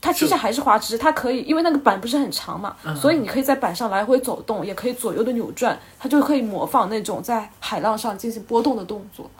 [0.00, 9.30] 它其实还是滑，只是它可以，因为那个板不是很长嘛，所以你可以在板上来回走动，也可以左右的扭转，它就可以模仿那种在海浪上进行波动的动作。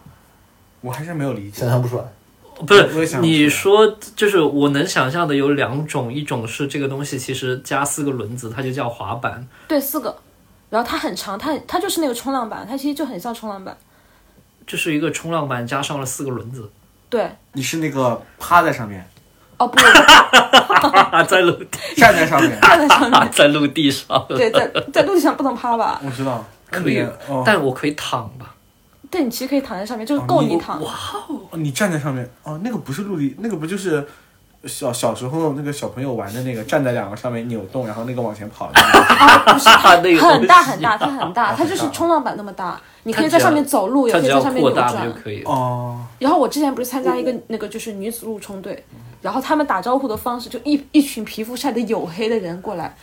[0.80, 1.70] 我还是没有理解想。
[1.70, 2.04] 象不出来。
[2.66, 10.16] 不是你说，就是我能想象的有两种，一种是这个东西其实加四个轮子，它就叫滑板，对，四个，
[10.68, 13.76] 然后它很长，它它就是那个冲浪板，它其实就很像冲浪板。
[14.66, 16.68] 就是一个冲浪板加上了四个轮子，
[17.08, 19.08] 对，你是那个趴在上面，
[19.58, 19.78] 哦不，
[21.16, 21.66] 我 在陆地，
[21.96, 26.00] 站在上面， 站在上面， 在陆地上，对，在在陆地上不能趴吧？
[26.04, 28.54] 我知道，可以哦，但我可以躺吧？
[29.10, 30.80] 对，你其实可以躺在上面，就是够你躺。
[30.82, 30.90] 哇
[31.28, 34.06] 哦你站在上面，哦，那个不是陆地，那个不就是
[34.64, 38.98] 小小时候那个小朋友玩的那个，站在两个上面扭动，然后那个往前跑的那个。
[40.02, 45.12] 那个很大很大，它很大，它就是冲浪板那么大，你可以在上面走路，也可以在上面扭转就。
[45.12, 45.42] 可以？
[45.44, 48.84] 哦，然后我之前不是参加一个那个就是女子路冲队，
[49.22, 52.94] 然后他们打招呼的方式就一一群皮肤晒得黝黑的人过来，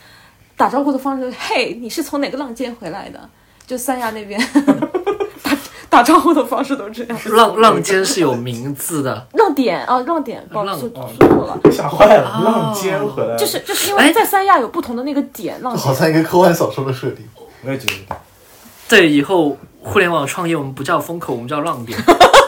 [0.58, 3.30] 打招呼的方式就是嘿，你是从哪个浪尖回来的？
[3.66, 4.40] 就三亚那边
[5.96, 7.18] 打打招呼的方式都这样。
[7.28, 15.82] 浪浪尖是有名字的，浪点啊，浪点，不好浪意思，说说错了，吓坏了，浪尖回来，就是就是因为在三亚有不同的那个点，浪点。
[15.82, 17.26] 好像一个科幻小说的设定。
[17.64, 18.16] 我也觉得，
[18.90, 21.98] 对，以后互联网创业我们不叫风口，我们叫浪点。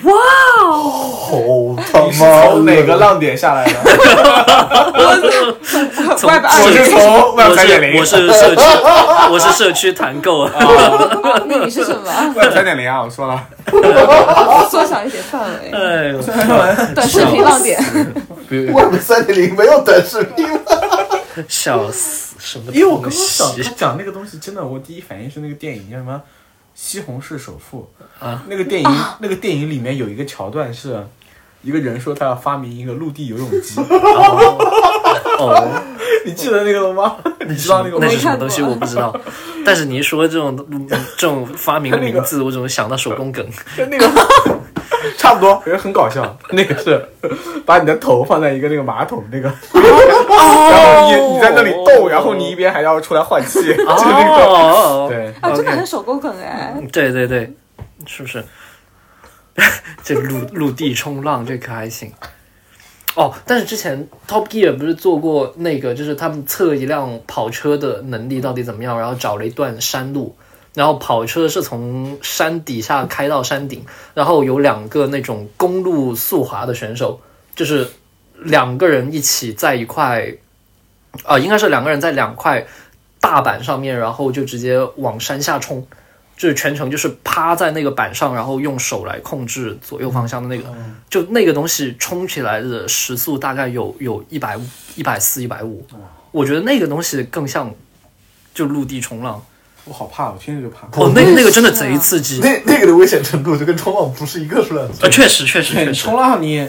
[0.00, 2.96] 好他你是妈从哪个？
[2.96, 3.72] 浪点下来的？
[6.16, 8.62] 从外边我是从我是点零我是社区，
[9.30, 10.40] 我是社区团购。
[10.42, 10.50] 啊
[11.46, 12.04] 那你是什么
[12.52, 13.46] 三点零啊，我说了，
[14.70, 16.22] 缩小一点范围，哎呦，
[16.94, 17.78] 短视频浪点。
[18.72, 20.58] 我们三点零没有短视频吗？
[21.48, 26.14] 笑死，什么因为我刚东刚想讲那个东西，真的，我第一反应是那个电影叫什么
[26.74, 27.88] 《西红柿首富》
[28.24, 31.06] 啊，那个电影，那个电影里面有一个桥段是。
[31.66, 33.80] 一个人说他要发明一个陆地游泳机，
[35.40, 35.80] 哦，
[36.26, 37.16] 你记得那个了吗？
[37.48, 38.10] 你知道那个吗那？
[38.12, 39.18] 是什么东西我不知道，
[39.64, 40.54] 但是你一说这种
[41.16, 43.42] 这种发明名字，我总想到手工梗。
[43.74, 44.06] 就那个
[45.16, 46.36] 差不多，觉得很搞笑。
[46.50, 47.02] 那个是
[47.64, 49.50] 把你的头放在一个那个马桶那个，
[50.36, 54.44] 然后你你在那里动，然后你一边还要出来换气，就是那个。
[54.44, 56.74] 哦，对，啊，真的很手工梗哎。
[56.92, 57.52] 对对对，
[58.06, 58.44] 是不是？
[60.02, 62.12] 这陆陆地冲浪这可还行。
[63.14, 70.34] 哦，但是之前 Top Gear 不是做过那个，就是他们测一辆跑车的能力到底怎么样，然后找了一段山路，
[70.74, 77.20] 然后跑车是从山底下开到山顶，然后有两个那种公路速滑的选手，
[77.54, 77.88] 就是
[78.42, 80.34] 两个人一起在一块，
[81.24, 82.66] 啊、应该是两个人在两块
[83.20, 85.86] 大板上面，然后就直接往山下冲。
[86.36, 90.68] 就是全程就是趴在那个板上，然后用手来控制左右方向的那个，
[91.08, 94.66] 就那个东西冲起来的时速大概有有一百五、
[94.96, 95.86] 一百四、一百五，
[96.32, 97.72] 我觉得那个东西更像
[98.52, 99.40] 就陆地冲浪。
[99.84, 100.88] 我好怕，我听着就怕。
[101.00, 102.40] 哦，那那个真的贼刺激。
[102.40, 105.10] 那那个的危险程度就跟冲浪不是一个数量级呃，。
[105.10, 106.02] 确实确实对，确实。
[106.02, 106.68] 冲浪你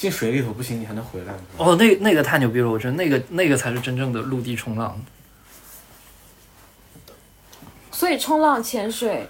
[0.00, 1.34] 进水里头不行，你还能回来。
[1.58, 2.70] 哦，那那个太牛逼了！
[2.70, 4.98] 我觉得那个那个才是真正的陆地冲浪。
[7.92, 9.28] 所以冲浪、潜水，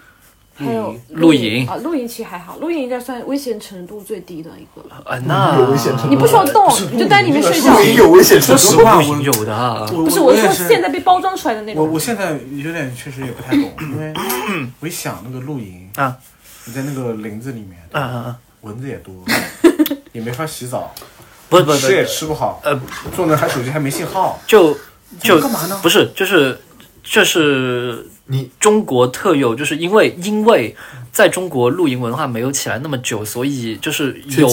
[0.54, 5.02] 还有露营啊，露营其实还好，露营应该算危险程度最低的一个了。
[5.04, 7.74] 啊，那有危险程度你不需要动，你就在里面睡觉。
[7.74, 8.62] 露营有危险程度。
[8.62, 9.84] 说实话，我有的啊。
[9.88, 11.84] 不是，我是我说现在被包装出来的那种。
[11.84, 14.14] 我我现在有点确实也不太懂，因为
[14.78, 16.16] 我一想那个露营啊，
[16.64, 18.38] 你在那个林子里面，啊啊啊！
[18.60, 19.12] 蚊子也多，
[20.12, 20.92] 也没法洗澡，
[21.48, 21.72] 不是不。
[21.72, 22.80] 是吃也吃不好，呃，
[23.14, 24.76] 坐那还手机还没信号，就
[25.20, 25.78] 就干嘛呢？
[25.82, 26.60] 不是，就是
[27.02, 30.76] 这是你中国特有，就是因为因为
[31.12, 34.48] 在中国露营文化没有起来那么久，所以就是有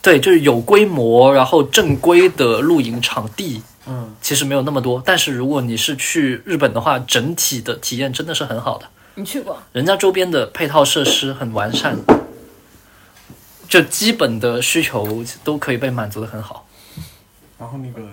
[0.00, 3.62] 对，就是有规模，然后正规的露营场地。
[3.90, 8.84] 嗯，其实没有那么多，但是如果你是去日本的话，整体的体验真的是很好的，
[9.14, 9.56] 你去过？
[9.72, 11.96] 人家周边的配套设施很完善，
[13.68, 16.66] 就基本的需求都可以被满足的很好。
[17.58, 18.08] 然后那个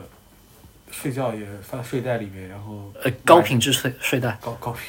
[0.92, 4.82] 睡觉也放在睡袋里面，然后呃，高品质睡睡袋，高高频，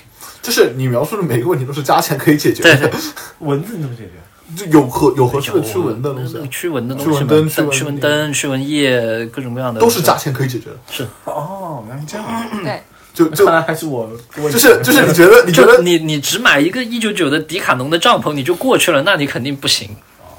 [0.43, 2.77] 就是你描述的每个问题都是加钱可以解决的。
[2.77, 3.01] 对对，
[3.41, 4.11] 蚊子你怎么解决？
[4.57, 6.39] 就有合有合适的驱蚊的东西。
[6.39, 10.77] 啊，驱蚊的东西驱，蚊灯驱蚊驱蚊灯、驱蚊液，各种各样的都是加钱可以解决的。
[10.89, 11.07] 是。
[11.25, 12.81] 哦，原来是这样，对，
[13.13, 19.91] 就就看来还是我就就是就是你觉得你觉得你你只买一个一九九的迪卡侬的帐篷你就过去了，那你肯定不行，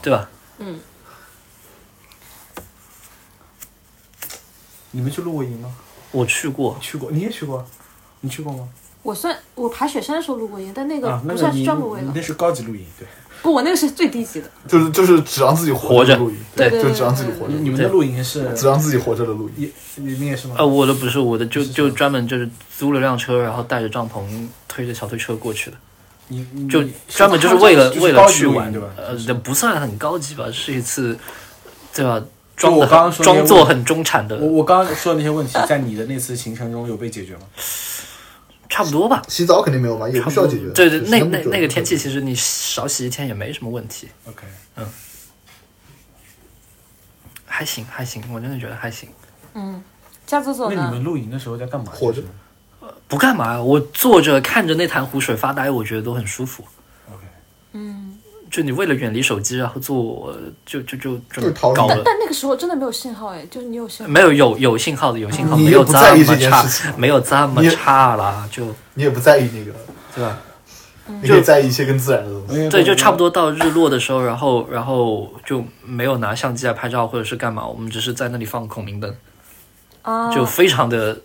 [0.01, 0.29] 对吧？
[0.59, 0.79] 嗯，
[4.91, 5.73] 你们去露过营吗？
[6.11, 7.65] 我去过，去过，你也去过，
[8.21, 8.67] 你去过吗？
[9.03, 12.07] 我算我爬雪山的时候露过营，但那个啊，那不算是你专门为了。
[12.07, 13.07] 你那是高级露营，对。
[13.43, 14.49] 不，我那个是最低级的。
[14.67, 19.53] 就是就是只让自己活着的露营，对对就只让自己活着你，们的露营是只让自己活着的露营。
[19.57, 20.55] 也你你也是吗？
[20.57, 24.25] 啊，我的不是我的，就就专门就是租了辆车，然后带着帐篷，
[24.67, 25.77] 推着小推车过去的，
[26.29, 28.87] 你你就专门就是为了为了去玩对吧？
[28.97, 31.17] 呃，就是也不算很高级吧，是一次，
[31.93, 32.23] 对吧？
[32.55, 37.41] 装我刚刚说装作很中产的我，我刚刚说的那些问题，在你的那次行程中有被解决吗？
[38.69, 39.21] 差不多吧。
[39.27, 40.67] 洗澡肯定没有吧，也不需要解决。
[40.71, 44.85] 对对，那那那个天气，其实你少洗一天也没什么问题，OK，嗯
[47.45, 49.09] 还行还行，我真的觉得还行。
[49.53, 49.81] 嗯，
[50.29, 51.03] 那你们？
[51.03, 51.91] 露营的时候在干嘛？
[51.91, 52.27] 活着就是
[53.07, 56.63] 不干嘛，我坐着看着那潭湖水发呆，我觉得都很舒服。
[57.09, 57.23] OK，
[57.73, 58.17] 嗯，
[58.49, 61.93] 就你为了远离手机，然后做就就就就就是逃离搞了。
[61.95, 64.11] 但但那个时候真的没有信号哎，就是你有信号。
[64.11, 69.71] 没有有有信号的，有信号，你没有这也不在意么差这件事，情没有这么你也差啦，就你也不在意那个，
[70.15, 70.37] 对吧？
[71.21, 72.69] 你可以在意一些更自然的东西。
[72.69, 79.15] 对，就差不多到日落的时候，然后然后就没有拿相机来拍照或者是干嘛，我们只是在那里放孔明灯，
[80.01, 81.17] 啊，就非常的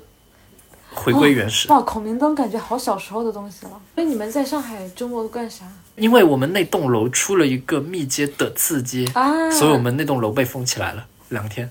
[0.94, 1.68] 回归原始。
[1.68, 3.72] 哇，孔明灯感觉好小时候的东西了。
[3.94, 5.64] 所以你们在上海周末都干啥
[5.96, 9.50] 因为我们那栋楼出了一个密接的次街，啊？
[9.50, 11.70] 所以我们那栋楼被封起来了两天。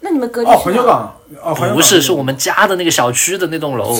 [0.00, 3.98] 那你们隔离哦，环球港哦，环港不是，是我们家的那个小区的那栋楼。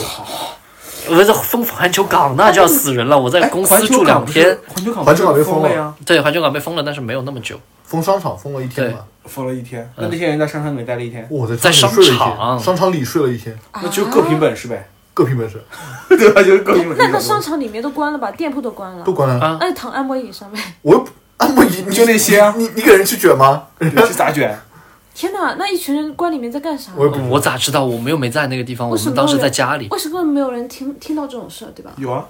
[1.07, 3.19] 我在封环球港，那就要死人了。
[3.19, 7.61] 我在哎公司住两天，环球港环球港被封了呀，对，环球港被封了，但是没有那么久。
[7.95, 9.89] 封商场封了一天嘛，封了一天。
[9.97, 15.63] 那那些人在商场里待了一天，我在在商场里睡了一商场天，商场里睡了一天，那就各凭本事呗，各凭本事，
[16.11, 16.43] 对吧？
[16.43, 17.03] 就是各凭本事。
[17.05, 18.33] 那那商场里面都关了吧？
[18.33, 19.13] 店铺都关了都。
[19.13, 19.39] 关了。
[19.39, 20.61] 啊那就躺按摩椅上面。
[20.83, 23.69] 我又不按摩椅， 你就那些啊你你给人去卷吗？
[23.79, 24.59] 人去咋卷？
[25.15, 26.91] 天哪，那一群人关里面在干啥？
[26.97, 27.85] 我我咋知道？
[27.85, 29.87] 我们又没在那个地方，我们当时在家里。
[29.93, 31.93] 为什么没有人听听到这种事儿，对吧？
[31.99, 32.27] 有啊，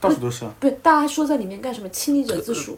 [0.00, 0.50] 到处都是啊。
[0.58, 1.88] 不是，大家说在里面干什么？
[1.90, 2.76] 亲历者自述。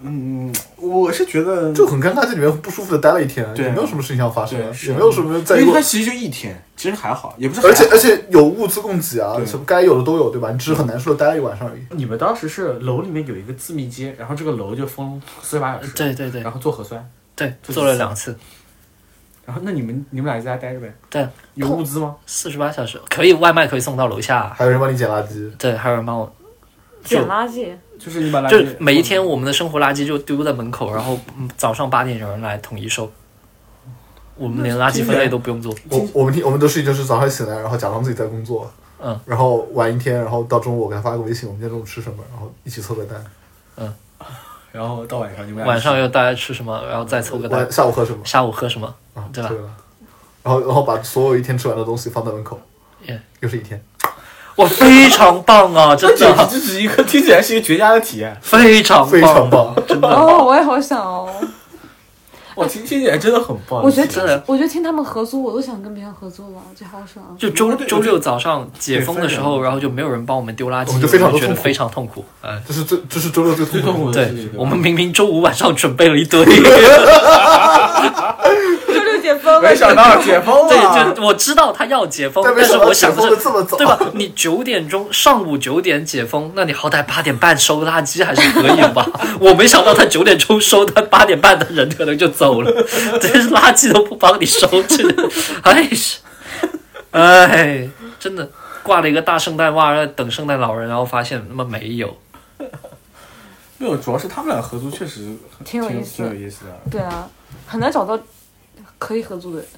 [0.00, 7.66] 嗯，我是觉得就很尴尬，在里面不舒服的待了一天，也没有什么事情要发生也没有什么在过因为它，其实就一天，其实还好，也不是。
[7.66, 10.50] 而且而且有物资供给啊，什么该有的都有，对吧？
[10.52, 11.80] 你只是很难受的待了一晚上而已。
[11.90, 18.36] 你们当时是楼里面有一个自密接，然后这个楼就封四十八小时，对对对然后做核酸，对，做了两次，
[19.44, 20.94] 然后那你们你们俩在家待着呗？
[21.10, 22.14] 对，有物资吗？
[22.26, 24.52] 四十八小时可以外卖可以送到楼下。
[24.56, 26.32] 还有人帮你捡垃圾，对，还有人帮我，
[27.02, 33.10] 捡垃圾，就是你把垃圾就每一天我们的生活垃圾就丢在门口，然后嗯早上八点有人来统一收。
[34.36, 35.74] 我们连垃圾分类都不用做。
[35.90, 38.70] 我我们听我们的事情就是早上醒来，然后假装自己在工作，
[39.02, 43.24] 嗯，然后玩一天，然后到中午我给他发个微信，我们今天中午吃什么，然后一起凑个单。
[43.76, 43.92] 嗯
[44.70, 47.66] 然后到晚上你们俩晚上又大家吃什么，然后再凑个单。
[47.72, 48.24] 下午喝什么？
[48.24, 48.94] 下午喝什么？
[49.14, 49.50] 啊，对吧
[50.44, 52.60] 然后然后把所有一天吃完的东西放在门口，
[53.06, 53.82] 耶又是一天。
[54.58, 55.94] 哇，非常棒啊！
[55.98, 60.08] 真这的这只是一个听起来是一个绝佳的体验，非常非常棒，真的。
[60.08, 61.28] 哦，我也好想哦。
[62.56, 63.80] 我，听听起来真的很棒。
[63.80, 67.30] 我觉得听真的，我觉得听他们合租，我都想跟别人合租了，就好爽啊。
[67.38, 72.24] 就周周六早上解封的时候，然后就没有人帮我们丢垃圾，我们就非常觉得非常痛苦。
[72.42, 74.24] 哎，这是这这是周六最最痛痛苦的。
[74.26, 76.44] 对我们明明周五晚上准备了一堆，
[79.28, 83.98] 解封了，没想到解封了，对，就我知道他要解封，但是我想的是，这么早，对吧？
[84.14, 89.06] 你九点钟上午九点解封，那你好歹八点半收垃圾还是可以吧？
[89.38, 92.72] 我没想到他九点钟收，他八点半的人可能就走了，
[93.20, 95.28] 这是垃圾都不帮你收，真的，
[95.62, 96.18] 哎是，
[97.10, 97.88] 哎，
[98.18, 98.50] 真的
[98.82, 102.16] 挂了一个大圣诞袜在等圣诞老人，然后发现他妈没有。
[103.76, 106.90] 没有，主要是他们俩合租确实挺挺有意思挺有意思的。
[106.90, 107.28] 对啊，
[107.66, 108.18] 很难找到
[108.98, 109.68] 可以合租的人。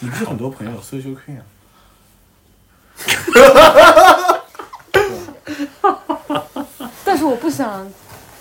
[0.00, 1.42] 你不是很多朋友所以说可以啊。
[7.04, 7.90] 但是我不想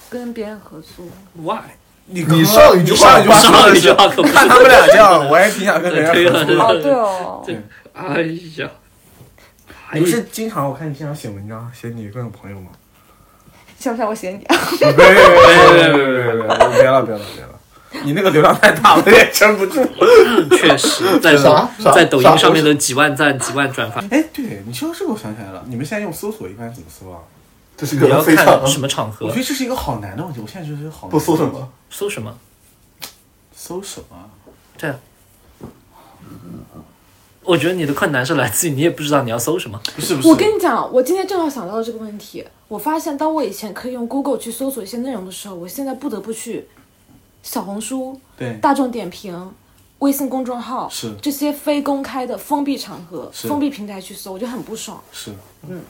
[0.09, 1.09] 跟别人合租
[1.41, 1.61] why
[2.05, 7.61] 你你上一句话就上一句话看他们俩这样我也挺想跟人合租的对哦对
[7.93, 8.21] 哎
[8.57, 8.69] 呀。
[9.93, 12.71] 你不是经常我看你经常写文章写你各种朋友吗？
[13.79, 14.43] 像不像我写你。
[14.45, 16.03] 啊别别别别别
[16.81, 17.54] 别了别了别了
[18.03, 19.83] 你那个流量太大了，我也撑不住。
[20.57, 21.35] 确实，在
[21.93, 27.19] 在抖音上面的几万赞、几万转发，哎，对你说到这个，我想起来了，你们现在用搜索一般怎么搜啊？
[27.77, 31.69] 这是你要个非常看什么场合我觉，得这是一个好难的问题，我现在觉得是一个好难不搜什么？
[31.89, 32.37] 搜什么？
[33.55, 34.29] 搜什么？
[34.77, 34.99] 这样。
[37.43, 39.79] 我觉得你的困难是来自于你也不知道你要搜什么。
[39.95, 42.43] 不是不是，我跟你讲，我今天正好想到了这个问题。
[42.67, 46.67] 我发现，当我以前可以用 Google 去搜索一些内容的时候，我现在不得不去
[47.45, 49.53] 小红书、对，大众点评、
[49.99, 54.99] 微信公众号是这些非公开的封闭场合、封闭平台去搜，我就很不爽。
[55.11, 55.31] 是。
[55.69, 55.81] 嗯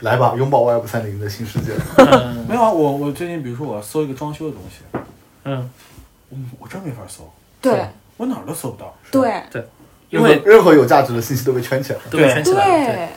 [0.00, 1.72] 来吧，拥抱 Web 三零的新世界。
[2.48, 5.00] 没有啊，我我最近比如说我要搜一个装修的东西，
[5.44, 5.70] 嗯，
[6.30, 8.94] 我我真没法搜，对我哪儿都搜不到。
[9.10, 9.66] 对对
[10.08, 12.04] 因为任何有价值的信息都被圈起来了。
[12.10, 12.94] 都被圈起来了。
[12.94, 13.08] 对，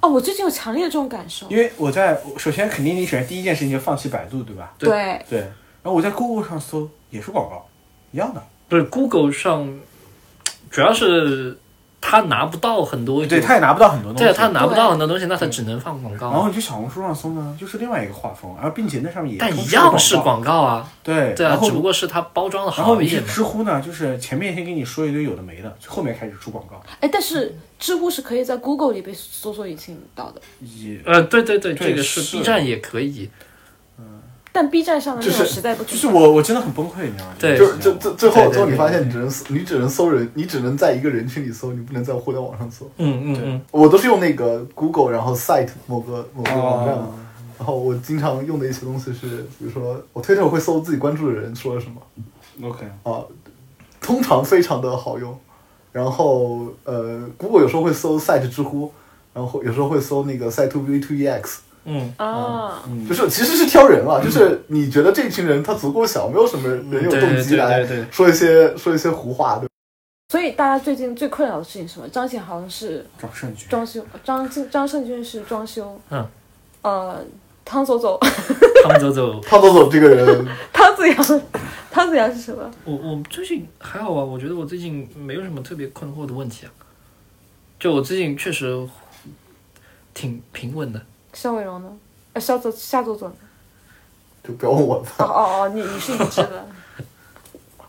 [0.00, 1.48] 哦，我最近有强烈的这种感受。
[1.48, 4.74] 因为我在首先肯定你选第一件事情就放弃百度，对吧？
[4.76, 5.52] 对对，对。
[5.82, 7.66] 然后我在 Google 上搜也是广告，
[8.12, 8.42] 一样的。
[8.68, 9.68] 不是 Google 上，
[10.70, 11.58] 主要是
[12.00, 14.24] 他拿不到很多，对，他也拿不到很多东西。
[14.24, 16.30] 对他拿不到对很多东西，那他只能放广告。
[16.30, 20.62] 然后你去小红书上搜呢，就是另外一个画风，而并且那上面也但一样是广告。
[20.62, 23.34] 啊，对，对啊然，后只不过是它包装的然后你去好一点嘛。
[23.34, 33.28] 知乎呢，就是前面先给你说一堆有的没的，后面开始出广告，哎，但是知乎是可以在 Google 里被搜索引擎到的，也呃，对对对，对这个是是 B 站也可以。
[34.52, 37.34] 但 B 站上的内容就是实在不就是我我真的很崩溃，你知道吗？
[37.38, 42.88] 对就就最最后最后你发现你只能搜你只能搜人，你只能在一个人群里搜，你不能在互联网上搜。
[42.98, 47.04] 嗯嗯嗯，我都是用那个 Google，然后 Site 某个某个网站嘛。
[47.04, 47.18] 哦
[47.58, 53.22] 然后我经常用的一些东西是，比如说我推特会搜自己关注的人说了什么 OK，啊，
[54.00, 55.38] 通常非常的好用。
[55.92, 58.90] 然后呃，Google 有时候会搜 Site 知乎，
[59.32, 69.68] 然后有时候会搜那个 Site to V to EX，嗯，啊，嗯，就是其实是挑人了，就是你觉得这群人他足够小，没有什么人有动机来说一些说一些胡话，对？
[70.28, 72.08] 所以大家最近最困扰的事情是什么？
[72.08, 76.26] 张显豪是张胜军，装修，张张胜军是装修，嗯，
[76.82, 77.24] 呃，
[77.64, 78.18] 汤走走，
[78.84, 81.42] 汤走走，汤走走 这个人， 汤子阳，
[81.90, 82.70] 汤子阳是什么？
[82.84, 86.72] 我我最近还好啊，我觉得我最近没有什么特别困惑的问题啊。
[87.78, 88.88] 就我最近确实
[90.14, 91.02] 挺平稳的。
[91.32, 91.96] 肖伟荣呢？
[92.34, 93.34] 呃，肖走夏走走呢？
[94.44, 95.24] 就不要问我了哦。
[95.24, 96.66] 哦哦，你你是已知的，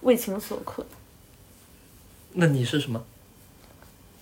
[0.02, 0.86] 为情所困。
[2.34, 3.04] 那你是什么？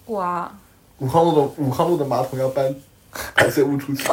[0.08, 0.54] 哇，
[0.98, 2.76] 武康路的武康路的马桶要搬
[3.12, 4.04] 排泄物出去，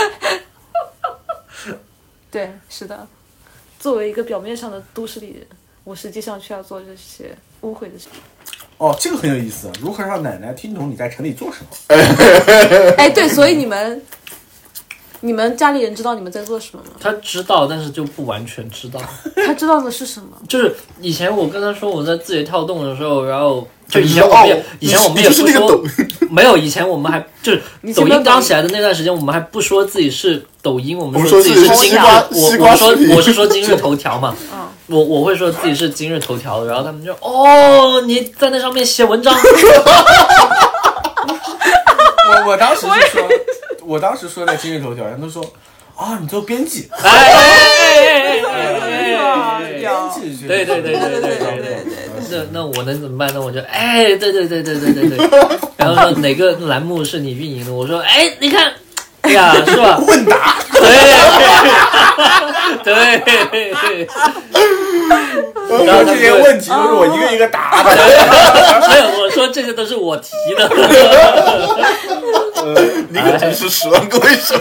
[2.30, 3.06] 对，是的。
[3.78, 5.46] 作为一个表面上的都市丽人，
[5.84, 8.20] 我实际上却要做这些污秽的事情。
[8.80, 11.94] 哦，这个很有意思，如何让奶奶听懂你在城里做什么？
[12.96, 14.00] 哎，对，所以你们，
[15.20, 16.92] 你们家里人知道你们在做什么吗？
[16.98, 18.98] 他知道，但是就不完全知道。
[19.44, 20.28] 他知道的是什么？
[20.48, 25.84] 就是以前我跟他说我在字节跳动的时候，然后就以前我们也哦以前我们也不说就是那个抖，
[26.30, 27.60] 没有，以前我们还就是
[27.94, 39.32] 抖音音刚起来的那段时间，我们还不说自己是抖音，我们说自己是今日，我我说我是说今日头条嘛， 嗯我我会说自己是今日头条的，然后他们就哦你在那上面写文章，
[42.28, 43.28] 我我当时是说，
[43.84, 45.44] 我当时说在今日头条，人都说
[45.96, 53.40] 啊，你做编辑，哎哎哎哎哎编辑对，对对对对对对对那那我能怎么办呢？
[53.40, 55.18] 我就哎，对对对对对对对，
[55.76, 57.72] 然后说哪个栏目是你运营的？
[57.72, 58.72] 我说哎，你看，
[59.22, 59.98] 哎呀，是吧？
[60.06, 60.56] 问答，
[62.84, 64.08] 对对 对，
[65.86, 67.90] 然后这些问题都是我一个一个答的。
[68.88, 70.68] 没有，我说这些都是我提的。
[73.08, 74.60] 你可真是十万个为什么。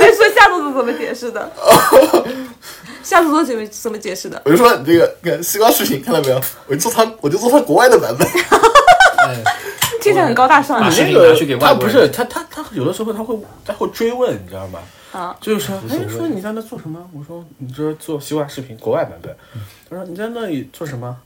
[0.00, 1.50] 哎，说夏走走怎么解释的？
[3.10, 4.40] 夏走走怎么怎么解释的？
[4.44, 6.40] 我就说你这个，你看西瓜视频看到没有？
[6.68, 8.24] 我就做他，我就做他国外的版本。
[8.28, 9.42] 哎，
[10.00, 10.80] 听起来很高大上。
[10.80, 13.36] 把视你频拿去给外他不是他他他有的时候他会
[13.66, 14.78] 他会追问，你知道吗？
[15.10, 17.04] 啊，就是说，哎，说你在那做什么？
[17.12, 19.36] 我说你这做西瓜视频国外版本。
[19.90, 21.16] 他说你在那里做什么？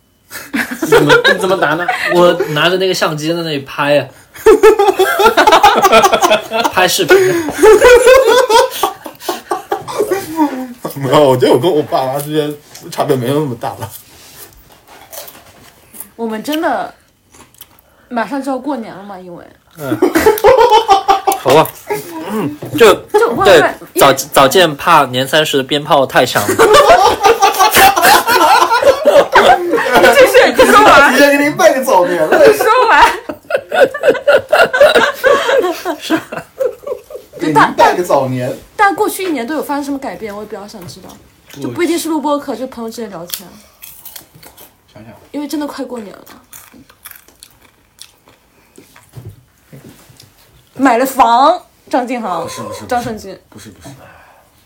[0.81, 1.87] 你怎么你怎么答呢？
[2.15, 4.09] 我拿着那个相机在那里拍啊，
[6.73, 7.15] 拍视频。
[11.05, 12.53] 没有，我觉得我跟我爸妈之间
[12.91, 13.89] 差别没有那么大了。
[16.17, 16.93] 我们真的
[18.09, 19.45] 马上就要过年了嘛，因为
[19.79, 19.97] 嗯
[21.41, 21.69] 好吧，
[22.31, 26.49] 嗯，就对就不然因早早见怕年三十的鞭炮太响了。
[30.15, 33.05] 继续，你说完，提前给您拜个早年了，说完。
[37.39, 38.55] 给您拜个早年。
[38.77, 41.09] 但过去一年都有发生什么改变，我也比较想知道。
[41.61, 43.49] 就不一定是录播课，就朋友之间聊天，
[44.93, 46.25] 想想，因为真的快过年了。
[50.77, 52.85] 买了房，张敬豪，是不是？
[52.87, 53.95] 张胜军不是不是，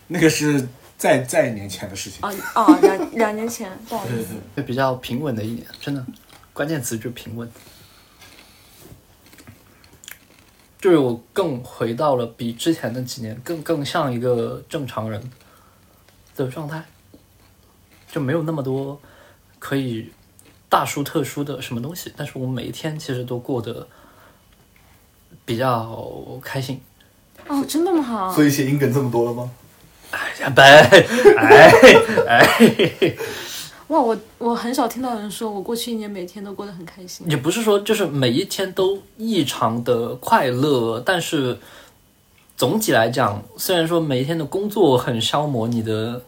[0.07, 0.67] 那个是
[0.97, 2.19] 在在年前的事情。
[2.21, 6.03] 啊啊，两两年前，不好意思，对对对，会比较平稳的一年，真的，
[6.53, 7.47] 关键词就是平稳。
[10.79, 15.21] 就是我更回到了比之前的几年更更像一个正常人
[16.35, 16.83] 的状态，
[18.09, 18.99] 就没有那么多
[19.59, 20.09] 可以
[20.69, 23.85] 大书特书的什么东西，但是我每一天其实都过得
[25.43, 26.81] 比较开心。
[27.47, 28.31] 哦，真的吗？
[28.33, 29.51] 所以谐音梗这么多了吗？
[30.11, 30.89] 哎呀，呗，
[31.45, 31.71] 哎
[32.27, 33.15] 哎，
[33.89, 37.27] 哇，我我很少听到人说我过去一年每天都过得很开心。
[37.29, 41.57] 也不是说就是每一天都异常的快乐，但是
[42.55, 46.21] 总体来讲，虽然说每一天的工作很消磨你的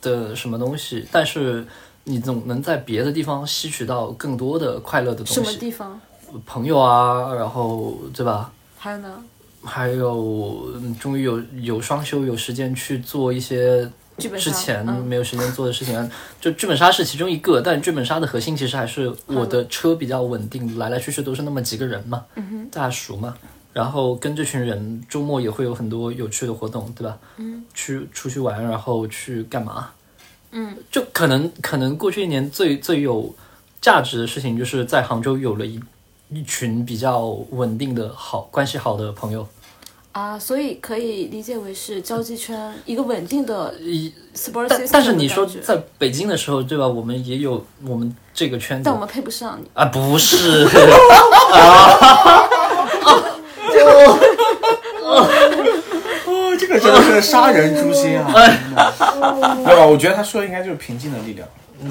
[0.00, 1.66] 的什么东西，但是
[2.04, 5.98] 你总能在别的地方吸取到更多的快乐的东西什么，地方？
[6.44, 8.52] 朋友啊，然后对吧？
[8.76, 9.24] 还有呢？
[9.64, 16.10] 还有，嗯终于有有双休，有时间去做一些剧本杀之前嗯没有时间做的事情。
[16.40, 22.24] 就剧本杀是其中一个，但剧本杀的核心其实还是我的车比较稳定，来来去去都是那么几个人嘛，
[22.70, 23.36] 大家熟嘛。
[23.72, 27.18] 然后跟这群人周末也会有很多有趣的活动，对吧？
[27.36, 29.90] 嗯，去出去玩，然后去干嘛？
[30.52, 33.34] 嗯，就可能可能过去一年最最有
[33.82, 35.78] 价值的事情，就是在杭州有了一
[36.30, 39.46] 一群比较稳定的好关系好的朋友。
[40.16, 43.74] 啊，所以可以理解为是交际圈一个稳定的
[44.66, 46.88] 但但是你说在北京的时候，对吧？
[46.88, 49.68] 我们也有我们这个圈子但我们配不上你。
[49.74, 50.64] 啊，不是
[55.04, 55.28] 哦，
[56.58, 58.32] 这个真的是杀人诛心啊！
[59.62, 59.84] 没有吧？
[59.86, 61.46] 我觉得他说的应该就是平静的力量。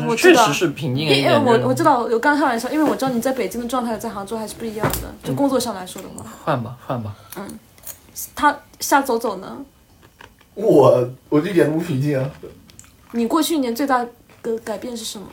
[0.08, 1.46] 我确实是平静一因为点。
[1.46, 5.14] 我我知道，我刚开玩笑，因为我知道你在北京的状态在杭州还是不一样的。
[5.24, 7.14] 就嗯工作上来说的话，换吧换吧，
[8.36, 9.66] 他瞎走走呢。
[10.54, 12.32] 我我一点都不平静啊！
[13.12, 14.06] 你过去一年最大
[14.42, 15.28] 的改变是什么？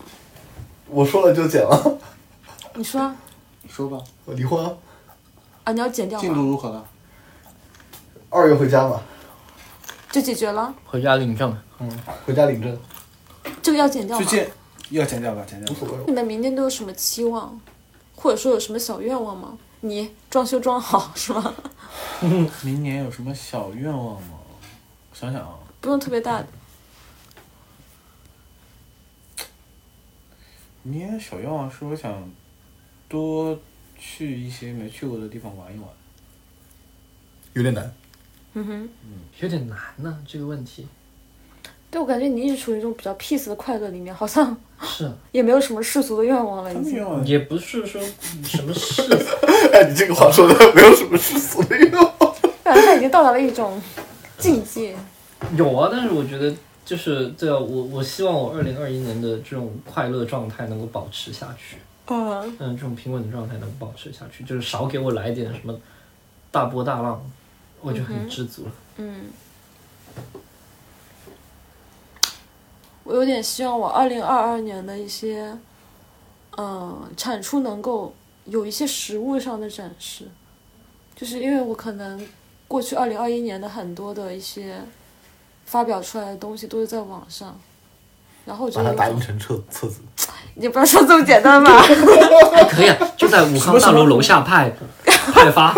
[0.88, 1.98] 我说了就剪了，
[2.74, 3.16] 你说啊，
[3.68, 4.76] 说吧，我离婚啊，
[5.64, 6.40] 啊你要剪掉进度？
[6.40, 6.84] 如何了？
[8.30, 9.00] 二月回家嘛，
[10.10, 11.56] 就解决了，回家领证。
[11.78, 11.90] 嗯
[12.24, 12.78] 回家领证，
[13.62, 14.24] 这个要剪掉吗？
[14.24, 14.52] 最近
[14.90, 15.72] 要剪掉吧，剪掉。
[15.72, 16.04] 无所谓。
[16.06, 17.60] 你们明年都有什么期望，
[18.16, 19.56] 或者说有什么小愿望吗？
[19.84, 21.54] 你装修装好是吗？
[22.62, 24.38] 明年有什么小愿望吗？
[25.12, 26.46] 想想啊，不用特别大的。
[30.84, 32.30] 明年小愿望是我想
[33.08, 33.58] 多
[33.98, 35.88] 去一些没去过的地方玩一玩。
[37.54, 37.92] 有点难。
[38.54, 38.88] 嗯哼，
[39.40, 40.86] 有点难呢，这个问题
[41.92, 47.04] 对我感觉你一直处于一种比较 peace 的快乐里面，好像是也没有什么世俗的愿望了，已经。
[47.26, 48.00] 也不是说
[48.42, 49.36] 什么世俗，
[49.74, 52.10] 哎，你这个话说的没有什么世俗的愿望。
[52.64, 53.78] 感觉他已经到达了一种
[54.38, 54.96] 境界。
[55.54, 61.76] 有啊，但是我觉得就是对啊，我我希望我二零二一年的这种快乐状态能够保持下去。
[62.06, 65.78] 嗯，嗯，这种平稳的状态能保持下去，就是少给我来点什么
[66.50, 67.22] 大波大浪，
[67.82, 68.72] 我就很知足了。
[68.96, 69.26] 嗯，
[73.04, 75.56] 我有点希望我二零二二年的一些，
[76.56, 80.28] 嗯，产出能够有一些实物上的展示，
[81.16, 82.24] 就是因为我可能
[82.68, 84.80] 过去二零二一年的很多的一些
[85.64, 87.58] 发表出来的东西都是在网上，
[88.44, 90.00] 然后我觉把它打印成册册子，
[90.54, 94.72] 你不要说这么简单吧，还 可以啊，就在武康大楼楼下派
[95.04, 95.72] 派发，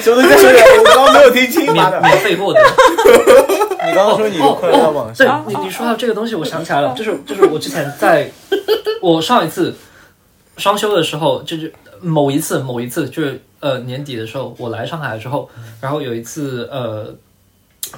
[0.00, 0.64] 什么东西再说一遍？
[0.78, 1.72] 我刚刚没有听清！
[1.72, 2.60] 免免费获得。
[3.88, 8.30] 你刚刚说你的快乐在网对上，你你说到这个东西，我想起来了，就是就是我之前在，
[9.00, 9.74] 我上一次
[10.56, 15.48] 双休的时候，就是某一次某一次就是呃年底的时候，我来上海之后，
[15.80, 17.14] 然后有一次呃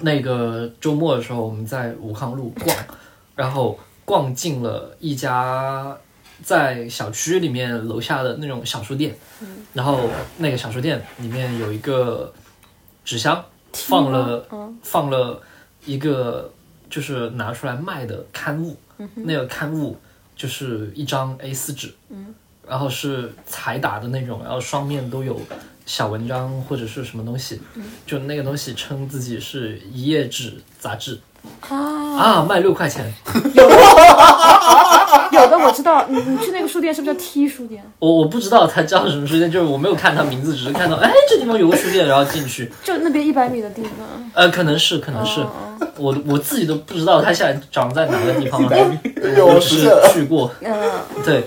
[0.01, 2.77] 那个周末的时候，我们在武康路逛，
[3.35, 5.97] 然后逛进了一家
[6.43, 9.15] 在小区里面楼下的那种小书店，
[9.73, 9.99] 然后
[10.39, 12.33] 那个小书店里面有一个
[13.05, 14.79] 纸箱，放了嗯。
[14.83, 15.41] 放了
[15.85, 16.53] 一个
[16.89, 18.77] 就是拿出来卖的刊物，
[19.15, 19.99] 那个刊物
[20.37, 21.95] 就是一张 A 4纸，
[22.69, 25.41] 然后是彩打的那种，然后双面都有
[25.87, 27.61] 小文章或者是什么东西，
[28.07, 31.21] 就那个东西称自己是一页纸杂志。
[31.69, 33.11] 啊，啊，卖六块钱，
[35.43, 37.83] 有的我知道，你你去那个书店是不是叫 T 书店？
[37.99, 44.31] 我我不知道它叫什么书店，就是我没有看它名字，只是看到哎这地方有个书店，然后进去，就那边一百米的地方。
[44.35, 45.41] 呃，可能是可能是。
[45.41, 45.49] 哦
[45.97, 48.77] 我我自己都不知道它现在长在哪个地方了，
[49.45, 49.91] 我只是。
[50.13, 50.51] 去过。
[50.63, 50.73] 嗯，
[51.25, 51.45] 对，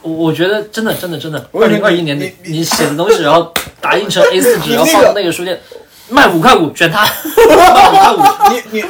[0.00, 5.58] 我我觉得真的真的真的，二零二一年你你你写的东西，然后打印成 A 四纸，然后放到那个书店，
[6.08, 8.52] 卖五块五，选它， 卖五块五。
[8.52, 8.84] 你你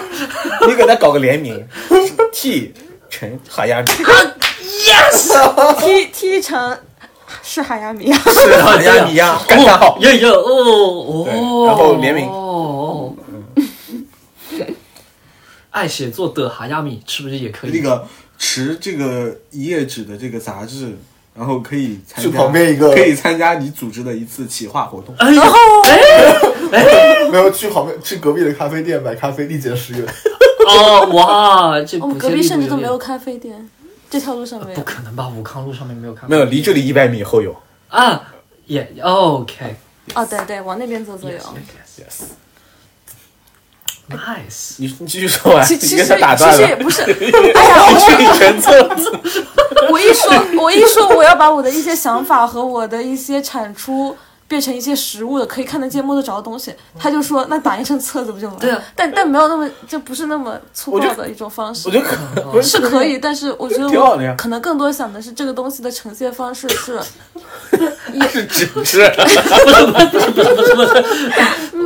[0.68, 1.64] 你给他搞个联名，
[2.32, 2.72] T
[3.10, 3.88] 陈哈亚米，
[5.80, 6.78] T T 成
[7.42, 8.16] 是海亚米亚。
[8.32, 9.98] 是海亚米亚感叹号。
[10.00, 13.14] 耶耶哦哦，然后联名哦。
[15.70, 17.70] 爱写作的哈亚米是不是也可以？
[17.78, 18.06] 那个
[18.38, 20.96] 持这个一页纸的这个杂志，
[21.34, 25.14] 然后可以参去加旁边一个可以参加你组织的一次企划活动。
[25.18, 26.00] 然后哎
[27.22, 30.04] 呦，没有去旁边去隔壁的咖啡店买咖啡，立减十元。
[30.78, 33.68] 哦 哇，这我们隔壁甚至都没有咖啡店，
[34.08, 34.82] 这条路上没不。
[34.82, 35.28] 可能吧？
[35.28, 37.54] 武康路上面没有咖啡没有，离这里一百米后有。
[37.88, 38.22] 啊，
[38.66, 39.76] 也 OK
[40.14, 41.36] 哦，对对，往那边走走有。
[44.08, 44.74] Yes，nice。
[44.78, 46.56] 你你继续说完，其其实你给他打其断了。
[46.56, 47.02] 实也不是，
[47.54, 47.92] 哎呀，我
[48.38, 48.70] 全册
[49.90, 54.16] 我一说，我一说我要把我的一些想法和我的一些产出
[54.50, 58.60] 变成一些实物的可以看得见摸得着的东西，他就说那打印成册子不就完了？
[58.60, 61.92] 对啊，但但没有那么就不是那么粗暴的一种方式我。
[61.92, 62.00] 觉
[62.52, 67.00] 得是可以，但是我觉得可能更多想的是这个东西的呈现方式是，
[68.28, 69.02] 是纸质。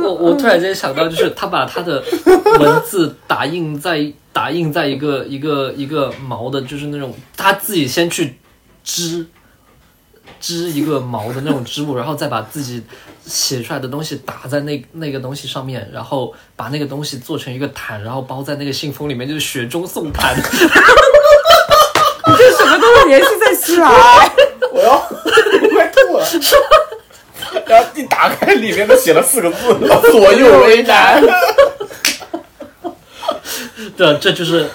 [0.03, 2.03] 我我突然间想到，就是他把他的
[2.59, 8.39] 文字打印在打印在一个一个一个毛的，就是那种他自己先去
[8.83, 9.23] 织
[10.45, 12.83] 织一个毛的那种织物，然后再把自己
[13.25, 20.37] 写出来的东西打在那那个东西上面，然后把那个东西做成一个毯，然后包在那个信封里面，就是雪中送炭。
[20.37, 20.43] 你
[22.37, 23.89] 这什么都西联系在起来。
[24.71, 24.93] 我要
[25.63, 26.23] 我快吐了。
[27.65, 29.57] 然后一打开，里面都写了四个字：
[30.11, 31.23] 左右为难。
[33.97, 34.69] 对，这就是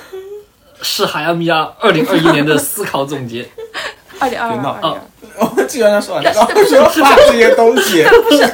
[0.82, 3.48] 是海亚米亚二零二一年的思考总结。
[4.18, 4.50] 二零二
[4.82, 5.00] 二，
[5.40, 8.04] 我既然说完，然后说把这些东西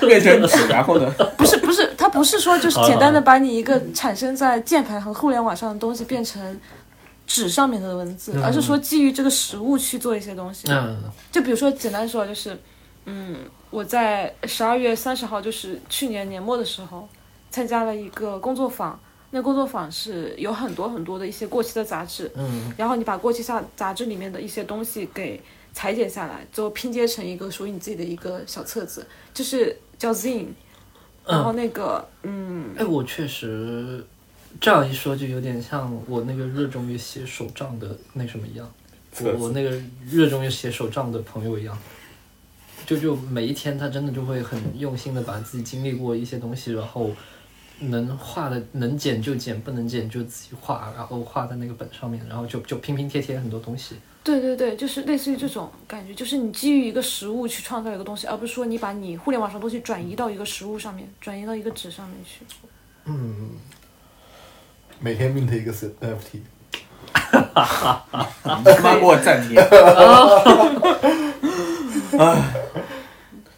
[0.06, 1.12] 变成纸，然后呢？
[1.36, 6.60] 不是不是，它不是说就是简单的把你一个产生在键盘和互联网上的东西变成
[7.26, 10.68] 纸上面的文字，而是说基于这个实物去做一些东西。
[10.70, 10.96] 嗯
[11.32, 12.58] 就比如说简单说，就是
[13.06, 13.36] 嗯，
[13.70, 17.08] 我在十二月三十号，就是去年年末的时候，
[17.50, 18.98] 参加了一个工作坊。
[19.30, 25.42] 那工作坊是有很多很多的一些过期的杂志，嗯然后你把过期下杂志里面的一些东西给
[25.76, 30.46] 裁剪下来，最后拼接成一个属于你自己的一个小册子，就是叫 zine。
[31.26, 34.02] 然后那个，嗯，哎，我确实
[34.58, 38.72] 这样一说，就有点像我那个热衷于写手账的那什么一样，
[39.20, 41.78] 我我那个热衷于写手账的朋友一样，
[42.86, 47.10] 就就每一天他真的就会很用心的把自己经历过一些东西，然后
[47.80, 53.96] 能画的能剪就剪，不能剪就自己画，然后画在那个本上面，然后就就拼拼贴贴很多东西。
[54.26, 62.40] 对对对，就是类似于这种感觉，就是你基于一个实物去创造一个东西，而不是说你把你互联网上的东西转移到一个实物上面，转移到一个纸上面去。
[63.04, 63.52] 嗯，
[64.98, 66.40] 每天 mint 一个 NFT，
[67.12, 69.56] 你他妈给我暂停！
[72.18, 72.42] 哎，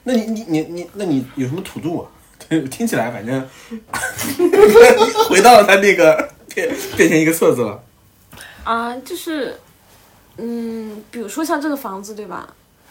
[0.05, 2.11] 那你你你你，那你有什么土著啊？
[2.47, 3.49] 对， 听起来反正
[5.31, 7.83] 回到了他那个变变成一个册子了。
[8.65, 9.59] 啊，就是，
[10.39, 12.49] 嗯，比如说像这个房子，对吧？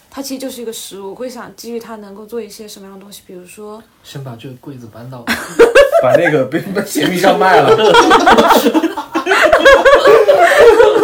[0.10, 5.26] 它其实就是一个实物，我会想基于它能够做一些什么样的东西，比如说，先把这个柜子搬到。
[6.00, 7.70] 把那个被被闲鱼上卖了，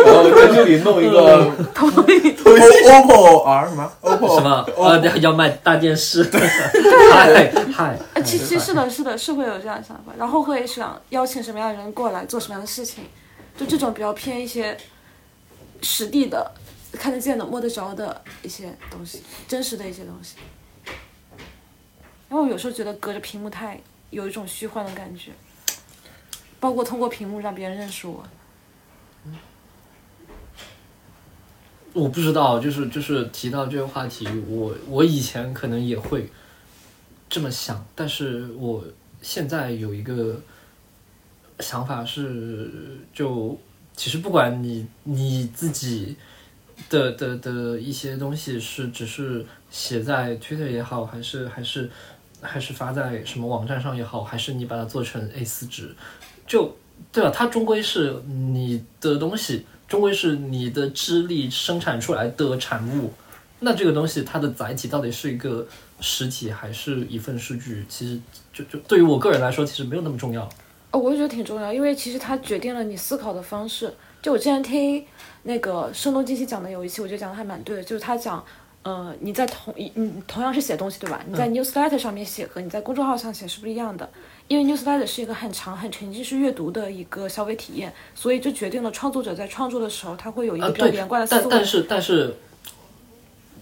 [0.05, 4.63] 然后在这里弄一个 OPPO R 什么 OPPO 什么？
[4.77, 6.23] 呃，要卖大电视。
[7.11, 13.05] 嗨嗨，呃，其其实是的，是的，是会有这样的想法，然后会想邀请什么样的人过来做什么样的事情，
[13.57, 14.77] 就这种比较偏一些
[15.83, 16.51] 实地的、
[16.93, 20.37] 看得见的、摸得着的一些东西，真实的一些东西。
[22.29, 23.79] 然后我有时候觉得隔着屏幕太
[24.09, 25.31] 有一种虚幻的感觉，
[26.59, 28.23] 包括通过屏幕让别人认识我。
[31.93, 36.27] 我不知道，就是就是提到这个话题，我我以前可能也会
[37.29, 38.83] 这么想，但是我
[39.21, 40.41] 现在有一个
[41.59, 43.55] 想法是，就
[43.95, 46.15] 其实不管你你自己
[46.89, 51.89] 的的的一些东西是只是写在 Twitter 也好，还是还是
[52.41, 55.95] 还是发在什么网站上也好，还是你把它做成 A 4纸，
[56.45, 56.75] 就
[57.11, 57.31] 对吧？
[57.33, 59.65] 它终归是你的东西。
[59.85, 63.13] 终归是你的智力生产出来的产物，
[63.59, 65.67] 那这个东西它的载体到底是一个
[65.99, 67.85] 实体还是一份数据？
[67.87, 68.19] 其实
[68.51, 70.49] 就就对于我个人来说，其实没有那么重要。
[70.93, 73.91] 哦，我也觉得挺重要，因为其实它决定了你思考的方式。
[74.21, 75.03] 就我之前听
[75.41, 78.41] 那个声东击西讲的有一期，我觉得讲的还蛮对的，就是他讲，
[78.83, 81.19] 呃，你在同一你同样是写东西对吧？
[81.27, 84.07] 你在 newsletter 上面写和你在公众号上写是不一样的，
[84.47, 91.49] 因为 newsletter 是一个很长、很沉浸式阅读的一个消费体验，所以就决定了创作者在创作的时候，他会有一啊，个比较连贯的，思路。
[91.49, 92.35] 但但是但是，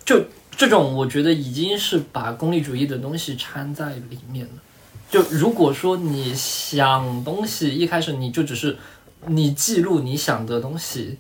[0.06, 0.22] 就
[0.56, 4.52] 这种我觉得已经是把功利主义的东西掺在里面了。
[5.12, 8.78] 就如果说你想东西，一开始你就只是
[9.28, 11.18] 你记录你想的东西，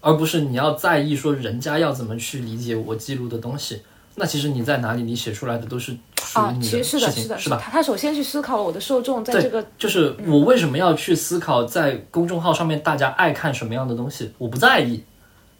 [0.00, 3.82] 而不是你要在意说人家要怎么去理解我记录的东西。
[4.14, 5.90] 那其实你在哪里，你写出来的都是
[6.22, 7.60] 属于，你啊其实是的，事情，是的，是吧？
[7.60, 14.30] 他他首先去思考了我的受众在这个就是我为什么要去思考在公众号上面大家爱看什么样的东西？
[14.38, 15.02] 我不在意，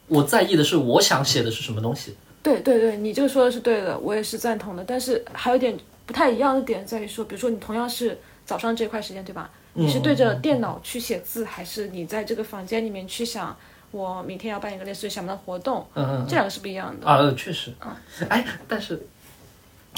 [0.06, 2.14] 我在意的是我想写的是什么东西。
[2.42, 4.84] 对对对，你这个说的是对的，我也是赞同的。
[4.84, 5.76] 但是还有一点
[6.06, 9.50] 不太一样的点在于说，比如说你同样是早上这块时间，对吧？
[9.74, 13.56] 你是对着电脑去写字，还是你在这个房间里面去想
[13.90, 15.86] 我明天要办一个类似于什么样的活动？
[15.94, 17.06] 嗯嗯这两个是不一样的。
[17.06, 17.72] 啊，呃确实。
[17.80, 17.90] 嗯
[18.28, 19.00] 哎，但是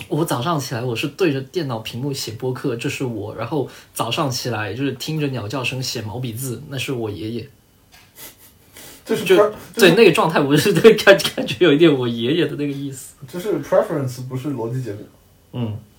[0.08, 7.48] 我早上起来我是对着电脑屏幕写播客，这是我；然后早上起来就是听着鸟叫声写毛笔字，那是我爷爷。
[9.04, 9.36] 就是就
[9.74, 13.14] 对那个状态，我是对 感感觉有一点我爷爷的那个意思。
[13.28, 15.04] 就是 preference 不是逻辑结果，
[15.52, 15.93] 嗯，太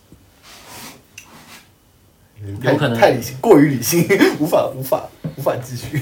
[2.61, 4.07] 有可能太理性，过于理性，
[4.39, 6.01] 无法无法无法继续。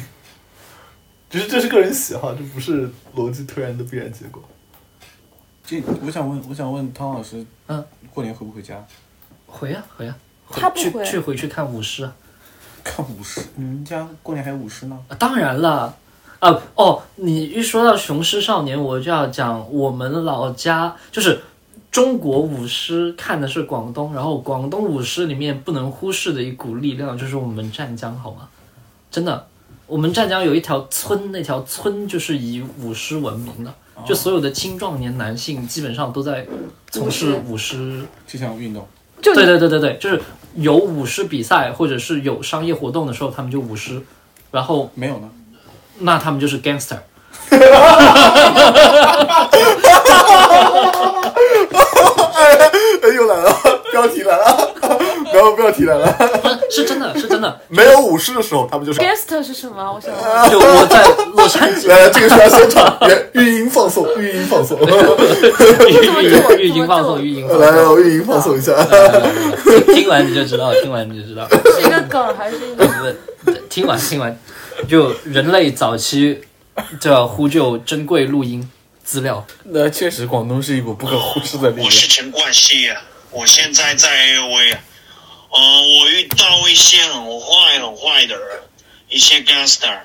[1.30, 4.44] 只是这是个人喜好，这不是逻辑推然的必然结果。
[5.66, 7.84] 这我想问，我想问汤老师，嗯，
[8.14, 8.86] 过年回不回家？
[9.48, 10.16] 回呀、回呀、
[10.50, 12.14] 他不回去去回去看舞狮啊。
[12.84, 15.00] 看舞狮，你们家过年还有舞狮呢？
[15.08, 15.96] 啊当然了，
[16.40, 21.42] 啊哦，你一说到雄狮少年，我就要讲我们老家就是
[21.94, 28.48] 中国舞狮看的是广东，然后广东舞狮里面不能忽视的一股力量就是我们湛江，好吗？
[29.12, 29.46] 真的，
[29.86, 33.72] 我们湛江有一条村，那条村就是以舞狮闻名的，
[34.08, 36.48] 就所有的青壮年男性基本上都在
[36.90, 38.04] 从事舞狮。
[38.26, 38.88] 这项运动，
[39.22, 40.20] 就对对对对对，就是
[40.56, 44.02] 有舞狮比赛或者是有商业活动的时候，他们就舞狮，
[44.50, 45.30] 然后没有呢？
[46.00, 46.98] 那他们就是 gangster。
[52.34, 53.54] 哎，又来了，
[53.92, 54.74] 标题来了，
[55.34, 56.12] 然后标题来了。
[56.42, 57.60] 不是，是真的，是真的。
[57.68, 59.00] 没有武士的时候，他们就是。
[59.00, 59.94] gangster 是什么？
[59.94, 60.50] 我想问。
[60.50, 61.04] 就我在
[61.36, 64.80] 洛杉矶，来，这个需要现场原语音放送，语音放送。
[64.80, 67.94] 语这么做语音放送，语音放来，送。
[67.94, 68.74] 我语音放送一下。
[69.94, 71.48] 听完你就知道，听完你就知道。
[71.50, 73.16] 是一个梗还是一个？
[73.46, 74.38] 不，听完听完，
[74.88, 76.42] 就人类早期
[77.02, 78.68] 的呼救珍贵录音
[79.04, 79.46] 资料。
[79.64, 83.02] 那确实，广东是一股不可忽视的力量我是陈冠希啊，
[83.32, 84.80] 我现在在 LV 啊，
[85.52, 85.60] 呃，
[86.00, 88.62] 我遇到一些很坏很坏的人，
[89.10, 90.00] 一些 gangster，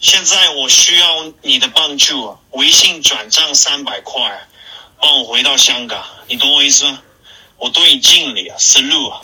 [0.00, 4.38] 现在我需要你的帮助啊，微信转账三百块啊，
[5.00, 7.00] 帮我回到香港，你懂我意思吗？
[7.56, 9.22] 我对你敬礼啊，salute 啊。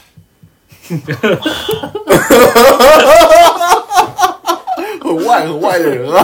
[5.10, 6.22] 很坏很坏的人啊，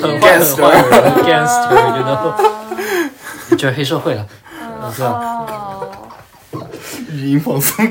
[0.00, 4.26] 很坏很坏的人，gangster，you know，就是 黑社会了，
[4.92, 5.46] 是吧？
[6.52, 6.66] 哦，
[7.12, 7.88] 语音放松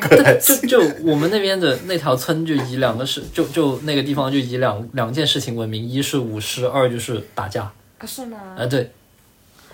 [0.67, 0.67] 就。
[0.67, 7.61] 就我们那边的那条村，就以两个事，就就那个地方就以两两件事情闻名，一是舞狮，二就是打架。
[7.63, 8.37] 啊是吗？
[8.57, 8.91] 啊，对，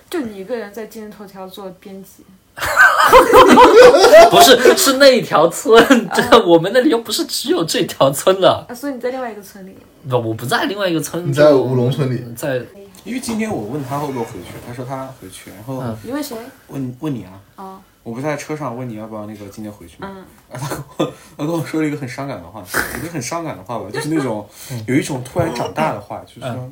[0.07, 2.23] 就你一个人在今日头条做编辑，
[4.29, 8.67] 不是是那一条村，这我们那里又不是只有这条村了。
[8.69, 9.75] 啊，所以你在另外一个村里。
[10.07, 12.61] 不，我不在另外一个村，你在乌龙村里，在
[13.03, 16.37] 因为今天我问他会不会回去，他说他回去，然后嗯你问谁？
[16.67, 20.09] 问问你啊，哦，我不在车上问你要不要那个今天回去吗？
[20.13, 20.21] 嗯，
[20.51, 22.61] 啊， 他跟我他跟我说了一个很伤感的话，
[22.93, 24.47] 也不是很伤感的话吧， 就是那种
[24.85, 26.69] 有一种突然长大的话，就 是说，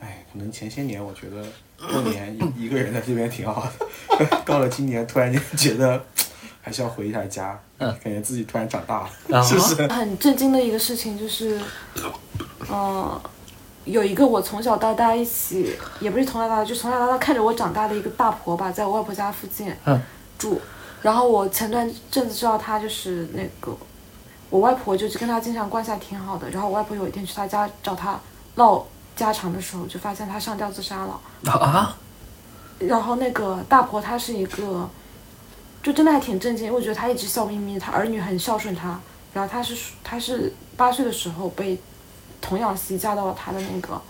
[0.00, 1.44] 哎，可能前些年我觉得
[1.90, 3.66] 过年一一个人在这边挺好
[4.18, 6.02] 的，到了今年突然间觉得
[6.64, 9.86] 还是要回一下家，嗯感觉自己突然长大了， 啊是不是？
[9.86, 11.60] 很震惊的一个事情就是，
[12.70, 13.20] 嗯、
[13.84, 20.00] 有一个我从小到大一起，也不是从小到大，就从小到大看着我长大的一个大婆吧，在我外婆家附近嗯
[20.38, 20.58] 住。
[21.02, 23.76] 然后我前段阵子知道她就是那个，
[24.48, 26.48] 我外婆就是跟她经常关系还挺好的。
[26.48, 28.18] 然后我外婆有一天去她家找她
[28.54, 28.82] 唠
[29.14, 31.20] 家常的时候，就发现她上吊自杀了。
[31.52, 31.94] 啊，
[32.78, 34.88] 然后那个大婆她是一个，
[35.84, 38.98] 就真的还挺震惊，因为我觉得她一直笑眯眯，她儿女很孝顺她。
[39.34, 41.78] 然后她是她是八岁的时候被
[42.40, 44.00] 童养媳嫁到了她的那个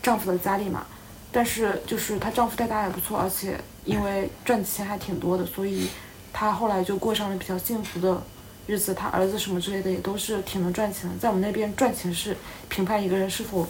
[0.00, 0.86] 丈夫的家里嘛，
[1.32, 5.88] 但是就是她丈夫对她还不错，而且因为赚钱还挺多的，所以
[6.32, 8.22] 她后来就过上了比较幸福的
[8.68, 8.94] 日子。
[8.94, 12.36] 她儿子什么之类的也都是挺能赚钱的，在我们那边赚钱是
[12.68, 13.66] 评判一个人是否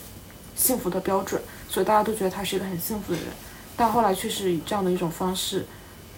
[0.55, 3.29] 幸福的标准，所以大家都觉得她是一个很幸福的人。
[3.77, 5.65] 但后来却是以这样的一种方式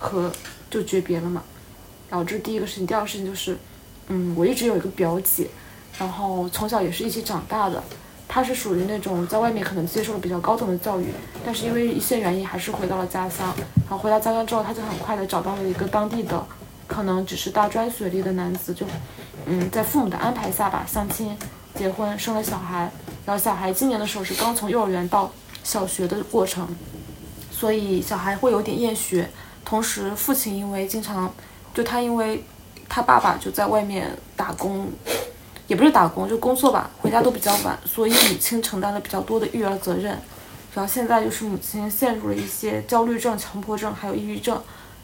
[0.00, 0.32] 和
[0.72, 1.42] 就诀别了嘛。
[2.08, 3.56] 然后这是第一个事情，第二个事情就是，
[4.08, 5.46] 嗯，我一直有一个表姐，
[5.98, 7.82] 然后从小也是一起长大的，
[8.28, 11.06] 她是属于那种在外面可能接受了比较高等的教育，
[11.44, 13.54] 但是因为一些原因还是回到了家乡。
[13.88, 16.44] 然后回到家乡之后，她就很快的找到了一个当地的，
[16.86, 18.84] 可能只是大专学历的男子，就
[19.46, 21.34] 嗯在父母的安排下吧，相亲、
[21.74, 22.90] 结婚、生了小孩。
[23.24, 25.32] 然后小孩今年的时候是刚从幼儿园到
[25.64, 26.68] 小学的过程，
[27.50, 29.30] 所以小孩会有点厌学。
[29.64, 31.32] 同时，父亲因为经常
[31.72, 32.44] 就他因为
[32.88, 34.88] 他爸爸就在外面打工，
[35.66, 40.18] 也不是打工，就工作吧，回家都比较晚，所以母亲承担了比较多的育儿责任。
[40.74, 44.60] 然后现在就是母亲陷入了一些焦虑症、强迫症，还有抑郁症。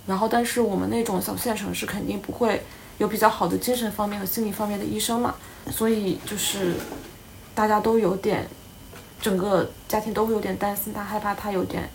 [0.06, 2.64] 然后，但是我们那种小县城是肯定不会
[2.96, 5.34] 有比较好的精神方面和心理方面的医生嘛，
[5.70, 6.72] 所以就是
[7.54, 8.48] 大家都有点，
[9.20, 11.86] 整个家庭都会有点担心他，害怕他有点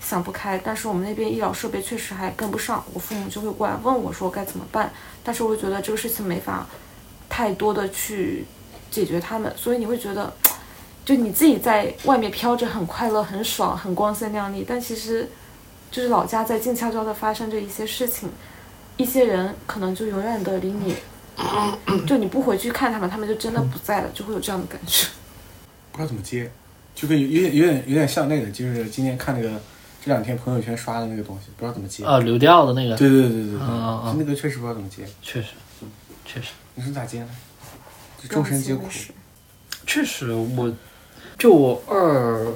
[0.00, 0.60] 想不开。
[0.64, 4.92] 但是我们那边医疗设备确实还跟不上，我父母就会过来问我说该怎么办。
[5.22, 6.66] 但是我觉得这个事情没法
[7.28, 8.44] 太多的去
[8.90, 10.32] 解决他们，所以你会觉得，
[11.04, 15.28] 就你自己在外面飘着很快乐、很爽、很光鲜亮丽，但其实
[15.90, 18.28] 就是老家在静悄悄的发生着一些事情，
[18.96, 20.96] 一些人可能就永远的离你，
[22.06, 25.06] 就你不回去看他们，他们就真的不在了，就会有这样的感觉。
[25.92, 26.50] 不知道怎么接，
[26.94, 29.60] 就跟有有点有点有点像那个，就是今天看那个
[30.04, 32.04] 这两天朋友圈刷的那个东西，不知道怎么接。
[32.04, 35.04] 啊，流调的那个，对对对对对，啊嗯嗯就那个确实不知道怎么接。
[35.22, 35.48] 确实，
[36.24, 37.28] 确实，你说咋接呢？
[38.22, 38.86] 就众生皆苦。
[39.86, 40.72] 确实，我
[41.38, 42.52] 就我二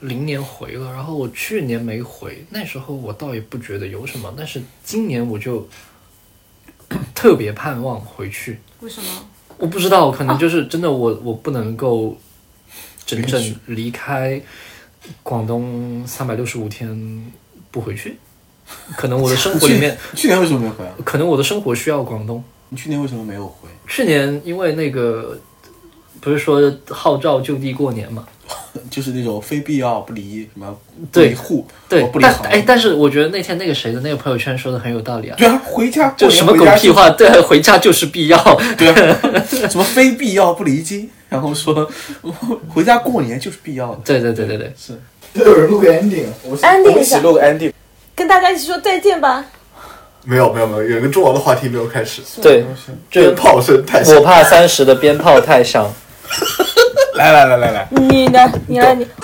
[0.00, 5.66] 零年回了，然后我去年没回，那时候我倒也不觉得有什么，但是今年我就
[7.14, 8.60] 特别盼望回去。
[8.80, 9.08] 为什么？
[9.58, 12.18] 我不知道，可能就是真的我，我不能够
[13.06, 14.40] 真正离开
[15.22, 17.32] 广东三百六十五天
[17.70, 18.18] 不回去。
[18.96, 20.92] 可能我的生活里面，去年为什么没回啊？
[21.04, 22.42] 可能我的生活需要广东。
[22.68, 23.68] 你去年为什么没有回？
[23.86, 25.38] 去年因为那个
[26.20, 28.26] 不是说号召就地过年嘛？
[28.90, 38.38] 就是那种非必要不离什么不对离户，对哦，不离哎，但是我觉得那天那个谁的那个朋友圈说的很有道理啊，对啊，回家就什么狗屁话，对啊，回家就是必要。
[38.76, 39.18] 对啊，
[39.70, 41.88] 什么非必要不离京，然后说
[42.68, 44.00] 回家过年就是必要的。
[44.04, 45.00] 对对对对对，是
[45.34, 47.72] 有人录个 ending，我 ending 一下录个 ending。
[48.14, 49.44] 跟大家一起说再见吧。
[50.24, 52.64] 没有没有没有，有一个重要的话题没有开始，对，
[53.10, 54.22] 鞭炮声太响我。
[54.22, 55.88] 怕三十的鞭炮太响。
[57.14, 58.50] 来来来来来，你呢？
[58.66, 59.14] 你来，你别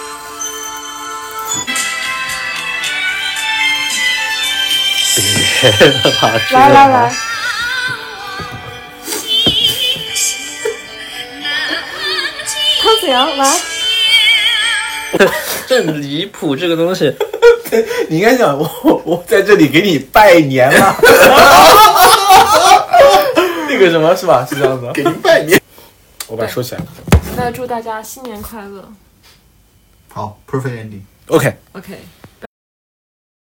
[5.90, 7.12] 了吧，来来来，
[13.02, 13.60] 汤子阳来。
[15.66, 17.12] 真离谱这个东西。
[18.08, 20.96] 你应该想我我在这里给你拜年了。
[23.68, 24.46] 那个什么是吧？
[24.48, 24.88] 是这样子。
[24.94, 25.60] 给您拜年。
[26.28, 26.86] 我把它收起来了。
[27.36, 28.88] 那祝大家新年快乐。
[30.08, 31.00] 好，perfect ending。
[31.26, 31.56] OK。
[31.72, 31.98] OK。